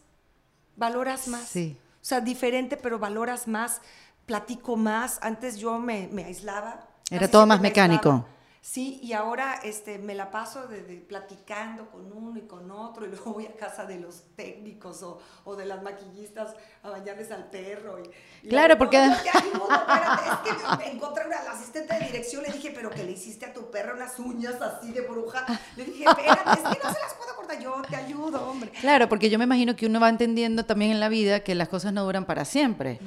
[0.77, 1.49] valoras más.
[1.49, 1.77] Sí.
[2.03, 3.81] O sea, diferente, pero valoras más,
[4.27, 5.19] platico más.
[5.23, 6.87] Antes yo me, me aislaba.
[7.11, 8.11] Era todo más me mecánico.
[8.11, 8.29] aislaba.
[8.67, 13.05] Sí, y ahora este, me la paso de, de platicando con uno y con otro,
[13.05, 17.31] y luego voy a casa de los técnicos o, o de las maquillistas a bañarles
[17.31, 17.99] al perro.
[18.03, 22.07] Y, y Claro, luego, porque- "No, espérate, es que me encontré una la asistente de
[22.07, 25.45] dirección, le dije, pero que le hiciste a tu perro unas uñas así de bruja.
[25.77, 28.71] Le dije, espérate, es que no se las puedo cortar, yo te ayudo, hombre.
[28.81, 31.69] Claro, porque yo me imagino que uno va entendiendo también en la vida que las
[31.69, 32.99] cosas no duran para siempre.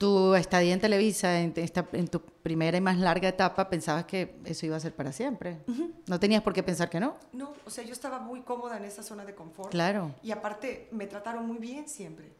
[0.00, 4.40] Tu estadía en Televisa, en, esta- en tu primera y más larga etapa, pensabas que
[4.46, 5.58] eso iba a ser para siempre.
[6.06, 7.18] No tenías por qué pensar que no.
[7.34, 9.70] No, o sea, yo estaba muy cómoda en esa zona de confort.
[9.70, 10.14] Claro.
[10.22, 12.32] Y aparte, me trataron muy bien siempre.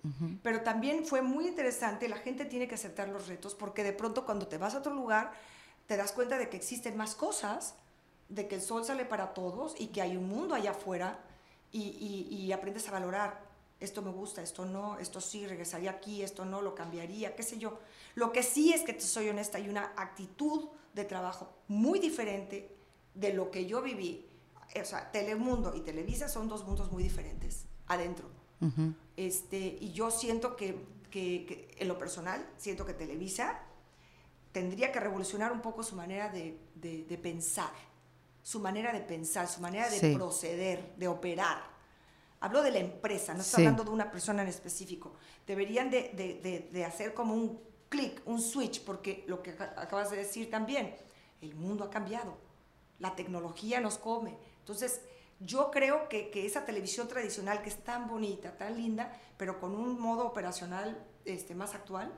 [0.43, 4.25] Pero también fue muy interesante, la gente tiene que aceptar los retos, porque de pronto
[4.25, 5.33] cuando te vas a otro lugar,
[5.87, 7.75] te das cuenta de que existen más cosas,
[8.31, 11.19] de que el sol sale para todos y que hay un mundo allá afuera
[11.73, 13.50] y, y- y aprendes a valorar.
[13.81, 17.59] Esto me gusta, esto no, esto sí, regresaría aquí, esto no, lo cambiaría, qué sé
[17.59, 17.79] yo.
[18.15, 22.71] Lo que sí es que te soy honesta, hay una actitud de trabajo muy diferente
[23.15, 24.27] de lo que yo viví.
[24.81, 28.29] O sea, Telemundo y Televisa son dos mundos muy diferentes adentro.
[29.17, 33.59] Este, y yo siento que que, que en lo personal siento que Televisa
[34.53, 37.73] tendría que revolucionar un poco su manera de, de- de pensar,
[38.45, 40.15] su manera de pensar, su manera de Sí.
[40.15, 41.65] proceder, de operar.
[42.41, 43.67] Hablo de la empresa, no estoy Sí.
[43.67, 45.13] hablando de una persona en específico.
[45.47, 47.61] Deberían de, de- de- de hacer como un
[47.91, 50.97] clic, un switch, porque lo que aca- acabas de decir también,
[51.43, 52.39] el mundo ha cambiado,
[52.99, 54.39] la tecnología nos come.
[54.61, 55.03] Entonces,
[55.39, 59.75] yo creo que, que esa televisión tradicional que es tan bonita, tan linda, pero con
[59.75, 62.11] un modo operacional este, más actual.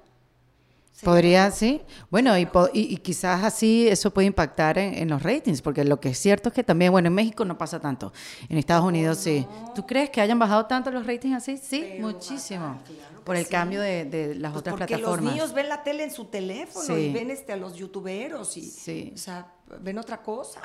[1.02, 1.80] Podría, sí.
[2.10, 2.42] Bueno, y,
[2.74, 6.18] y- y quizás así eso puede impactar en, en los ratings, porque lo que es
[6.18, 8.12] cierto es que también, bueno, en México no pasa tanto,
[8.48, 9.44] en Estados Unidos sí.
[9.74, 11.56] ¿Tú crees que hayan bajado tanto los ratings así?
[11.56, 12.66] Sí, Pero muchísimo.
[12.66, 13.50] bajar, claro que por el sí.
[13.50, 15.24] cambio de, de las Pues otras porque plataformas.
[15.24, 16.92] los niños ven la tele en su teléfono Sí.
[16.94, 19.12] y ven este, a los youtuberos y Sí.
[19.14, 20.60] o sea, ven otra cosa.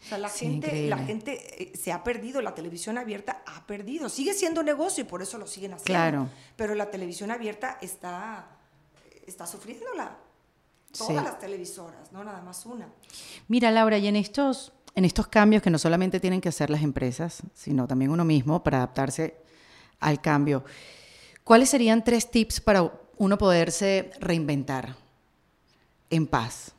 [0.00, 0.88] O sea, la Sí, gente, increíble.
[0.90, 4.08] la gente eh, se ha perdido, la televisión abierta ha perdido.
[4.08, 5.84] Sigue siendo negocio y por eso lo siguen haciendo.
[5.86, 6.28] Claro.
[6.56, 8.51] Pero la televisión abierta está,
[9.32, 10.16] está sufriéndola.
[10.96, 11.14] Todas Sí.
[11.24, 12.86] las televisoras, no nada más una.
[13.48, 16.82] Mira, Laura, y en estos, en estos cambios que no solamente tienen que hacer las
[16.82, 19.36] empresas, sino también uno mismo para adaptarse
[20.00, 20.64] al cambio,
[21.44, 24.94] ¿cuáles serían tres tips para uno poderse reinventar
[26.10, 26.72] en paz,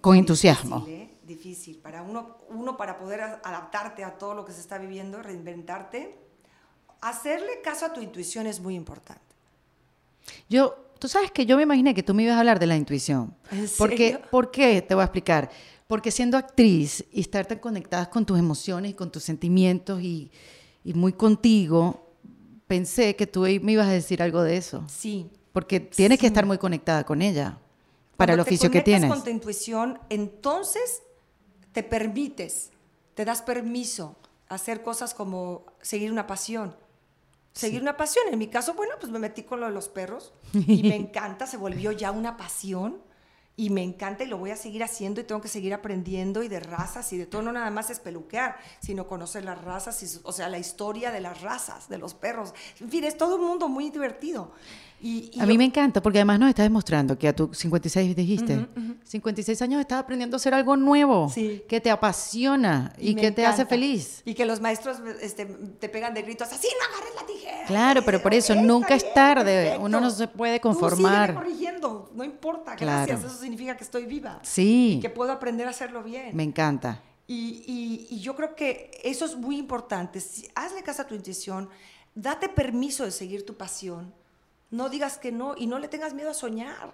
[0.00, 0.80] con entusiasmo?
[0.80, 1.10] Difícil, ¿eh?
[1.26, 1.78] Difícil.
[1.78, 6.18] Para uno, uno para poder adaptarte a todo lo que se está viviendo, reinventarte,
[7.00, 9.22] hacerle caso a tu intuición es muy importante.
[10.48, 12.76] Yo, tú sabes que yo me imaginé que tú me ibas a hablar de la
[12.76, 13.34] intuición.
[13.50, 14.20] ¿En Porque, serio?
[14.30, 14.82] ¿Por qué?
[14.82, 15.50] Te voy a explicar.
[15.86, 20.30] Porque siendo actriz y estar tan conectada con tus emociones y con tus sentimientos y,
[20.84, 22.06] y muy contigo,
[22.66, 24.84] pensé que tú me ibas a decir algo de eso.
[24.88, 25.30] Sí.
[25.52, 27.58] Porque tienes que estar muy conectada con ella
[28.16, 29.10] para el te oficio que tienes.
[29.10, 31.02] con tu intuición, entonces
[31.72, 32.70] te permites,
[33.14, 34.16] te das permiso
[34.48, 36.74] a hacer cosas como seguir una pasión.
[37.56, 38.26] Seguir una pasión.
[38.30, 41.46] En mi caso, bueno, pues me metí con lo de los perros y me encanta,
[41.46, 43.00] se volvió ya una pasión
[43.58, 46.48] y me encanta y lo voy a seguir haciendo y tengo que seguir aprendiendo y
[46.48, 50.20] de razas y de todo, no nada más es peluquear, sino conocer las razas, y,
[50.24, 52.52] o sea, la historia de las razas, de los perros.
[52.80, 54.52] En fin, es todo un mundo muy divertido.
[55.00, 57.56] Y, y A mí yo- me encanta porque además nos estás demostrando que a tus
[57.58, 58.66] 56 dijiste,
[59.04, 61.62] 56 años estás aprendiendo a hacer algo nuevo, Sí.
[61.68, 63.68] que te apasiona y, me que te hace encanta.
[63.70, 64.22] feliz.
[64.24, 67.66] Y que los maestros este, te pegan de gritos, así no agarres la tijera.
[67.66, 69.54] Claro, pero por eso nunca está es tarde.
[69.64, 69.84] perfecto.
[69.84, 71.34] Uno no se puede Tú conformar.
[71.34, 73.06] corrigiendo, no importa, Claro.
[73.06, 74.40] gracias, eso significa que estoy viva.
[74.42, 76.34] Sí, Y que puedo aprender a hacerlo bien.
[76.34, 77.02] me encanta.
[77.28, 80.20] Y, y- y yo creo que eso es muy importante.
[80.20, 81.68] Si- hazle caso a tu intuición,
[82.14, 84.14] date permiso de seguir tu pasión.
[84.76, 86.92] No digas que no y no le tengas miedo a soñar.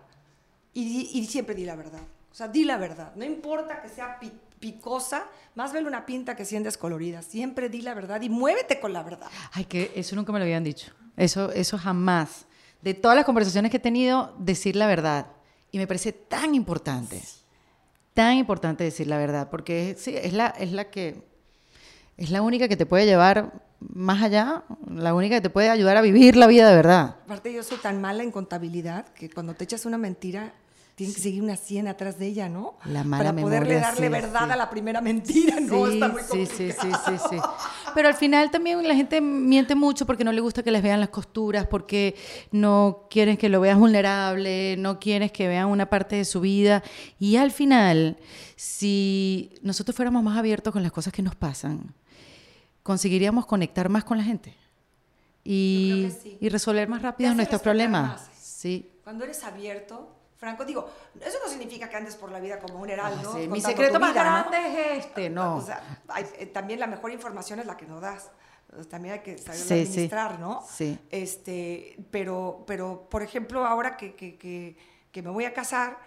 [0.74, 2.00] Y, siempre di la verdad.
[2.30, 3.12] O sea, di la verdad.
[3.16, 7.26] No importa que sea pi- picosa, más vale una pinta que 100 descoloridas.
[7.26, 9.28] Siempre di la verdad y muévete con la verdad.
[9.52, 10.92] Ay, que eso nunca me lo habían dicho.
[11.16, 12.46] Eso, eso jamás.
[12.80, 15.26] De todas las conversaciones que he tenido, decir la verdad.
[15.72, 17.20] Y me parece tan importante.
[18.14, 19.50] Tan importante decir la verdad.
[19.50, 21.22] Porque sí, es la, es la que.
[22.16, 24.64] Es la única que te puede llevar más allá.
[24.88, 27.16] La única que te puede ayudar a vivir la vida de verdad.
[27.24, 30.52] Aparte, yo soy tan mala en contabilidad que cuando te echas una mentira,
[30.94, 32.74] tienes que seguir una 100 atrás de ella, ¿no?
[32.84, 34.52] La mala Para poderle darle sí, verdad sí.
[34.52, 35.86] a la primera mentira, ¿no?
[35.86, 37.36] Sí, Está muy sí, sí, sí, sí, sí.
[37.94, 41.00] Pero al final también la gente miente mucho porque no le gusta que les vean
[41.00, 42.14] las costuras, porque
[42.50, 46.82] no quieren que lo veas vulnerable, no quieres que vean una parte de su vida.
[47.18, 48.18] Y al final,
[48.54, 51.94] si nosotros fuéramos más abiertos con las cosas que nos pasan,
[52.82, 54.56] conseguiríamos conectar más con la gente
[55.44, 56.38] y, sí.
[56.40, 58.28] y resolver más rápido nuestros problemas.
[58.38, 58.90] Sí.
[59.04, 60.88] Cuando eres abierto, Franco, digo,
[61.20, 63.32] eso no significa que andes por la vida como un heraldo.
[63.34, 64.50] Ah, sí, Mi secreto más vida, ¿no?
[64.50, 65.56] grande es este, no.
[65.56, 68.30] O sea, hay- eh, también la mejor información es la que no das.
[68.74, 69.74] Pues También hay que saber Sí, sí.
[69.82, 70.64] administrar, ¿no?
[70.68, 70.98] Sí.
[71.10, 74.76] Este, pero, pero, por ejemplo, ahora que, que, que,
[75.10, 75.98] que me voy a casar,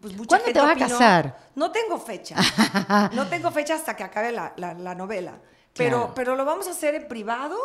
[0.00, 1.38] pues mucha ¿Cuándo te vas a casar?
[1.56, 2.36] No tengo fecha.
[3.14, 5.40] no tengo fecha hasta que acabe la, la- la novela.
[5.74, 6.12] Pero, Claro.
[6.14, 7.56] pero lo vamos a hacer en privado.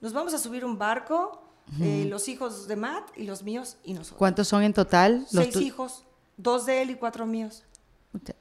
[0.00, 1.42] Nos vamos a subir un barco,
[1.80, 4.18] eh, los hijos de Matt y los míos y nosotros.
[4.18, 5.26] ¿Cuántos son en total?
[5.32, 6.04] Los Seis hijos,
[6.36, 7.64] dos de él y cuatro míos.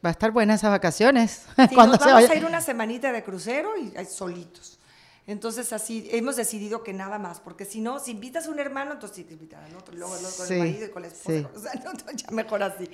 [0.05, 1.43] Va a estar buena esas vacaciones.
[1.55, 2.29] Sí, nos vamos vaya.
[2.31, 4.77] a ir una semanita de crucero y eh, solitos.
[5.25, 8.91] Entonces así hemos decidido que nada más, porque si no, si invitas a un hermano,
[8.91, 11.07] entonces te invitan al otro, luego el otro con Sí, el marido y con la
[11.07, 11.37] esposa.
[11.39, 11.47] sí.
[11.55, 12.89] O sea, no, ya mejor así,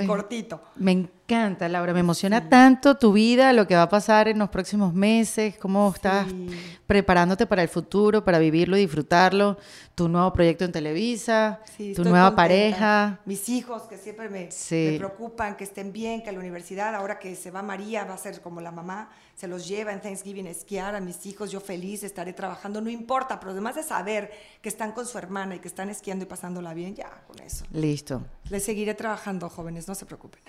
[0.00, 0.62] en cortito.
[0.76, 1.92] Me encanta, Laura.
[1.92, 5.92] Me emociona tanto tu vida, lo que va a pasar en los próximos meses, cómo
[5.94, 6.48] estás Sí.
[6.86, 9.56] preparándote para el futuro, para vivirlo y disfrutarlo,
[9.94, 12.36] tu nuevo proyecto en Televisa, Sí, tu nueva contenta.
[12.36, 13.20] pareja.
[13.24, 14.88] Mis hijos que siempre me, Sí.
[14.92, 18.18] me preocupan, que estén bien, que la universidad, ahora que se va María, va a
[18.18, 21.60] ser como la mamá, se los lleva en Thanksgiving a esquiar a mis hijos, yo
[21.60, 24.30] feliz estaré trabajando, no importa, pero además de saber
[24.60, 27.64] que están con su hermana y que están esquiando y pasándola bien, ya con eso.
[27.72, 28.22] Listo.
[28.50, 30.40] Les seguiré trabajando, jóvenes, no se preocupen.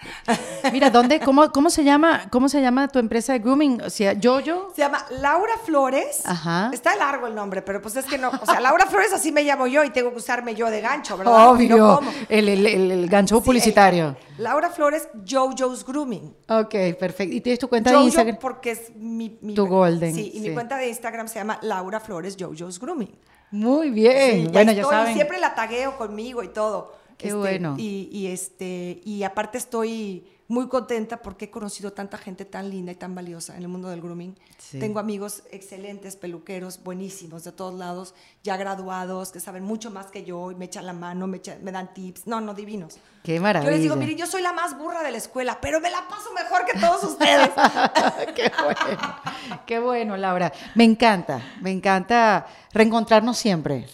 [0.71, 3.81] Mira, ¿dónde, cómo, cómo se llama, cómo se llama tu empresa de grooming?
[3.81, 4.71] O sea, Yoyo.
[4.75, 6.21] Se llama Laura Flores.
[6.25, 6.69] Ajá.
[6.73, 9.43] Está largo el nombre, pero pues es que no, o sea, Laura Flores así me
[9.43, 11.49] llamo yo y tengo que usarme yo de gancho, ¿verdad?
[11.49, 11.99] Obvio.
[12.29, 14.09] El, el, el, el, gancho Sí, publicitario.
[14.19, 16.35] eh, Laura Flores, JoJo's Grooming.
[16.49, 17.35] Ok, perfecto.
[17.35, 18.37] ¿Y tienes tu cuenta de Instagram?
[18.39, 20.47] porque es mi, mi- Tu golden, Sí, y sí.
[20.49, 23.13] mi cuenta de Instagram se llama Laura Flores JoJo's Grooming.
[23.51, 24.47] Muy bien.
[24.47, 25.13] Sí, bueno, ya saben.
[25.13, 26.95] Siempre la tagueo conmigo y todo.
[27.23, 27.75] Qué Este, bueno.
[27.77, 32.91] Y, y, este, y aparte estoy muy contenta porque he conocido tanta gente tan linda
[32.91, 34.37] y tan valiosa en el mundo del grooming.
[34.59, 34.79] Sí.
[34.79, 40.23] Tengo amigos excelentes, peluqueros, buenísimos, de todos lados, ya graduados, que saben mucho más que
[40.23, 42.27] yo y me echan la mano, me, echan- me dan tips.
[42.27, 42.99] No, no, divinos.
[43.23, 43.71] Qué Yo maravilla.
[43.71, 46.29] les digo, miren, yo soy la más burra de la escuela, pero me la paso
[46.33, 47.49] mejor que todos ustedes.
[48.35, 49.15] qué bueno,
[49.65, 50.51] qué bueno, Laura.
[50.75, 53.87] Me encanta, me encanta reencontrarnos siempre.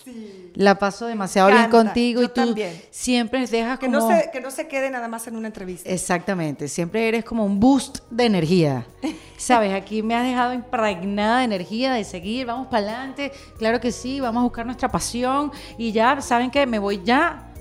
[0.56, 2.82] La paso demasiado bien contigo y yo tú también.
[2.90, 4.00] siempre dejas que, como...
[4.00, 5.88] no se, que no se quede nada más en una entrevista.
[5.90, 8.86] Exactamente, siempre eres como un boost de energía.
[9.38, 13.32] Sabes, aquí me has dejado impregnada de energía, de seguir, vamos para adelante.
[13.58, 16.66] Claro que sí, vamos a buscar nuestra pasión y ya, ¿saben qué?
[16.66, 17.52] Me voy ya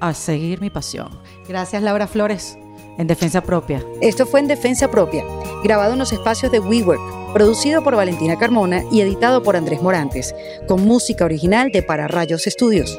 [0.00, 1.08] a seguir mi pasión.
[1.46, 2.56] Gracias, Laura Flores,
[2.98, 3.82] en Defensa Propia.
[4.00, 5.24] Esto fue en Defensa Propia,
[5.62, 10.34] grabado en los espacios de WeWork, producido por Valentina Carmona y editado por Andrés Morantes,
[10.66, 12.98] con música original de Para Rayos Estudios.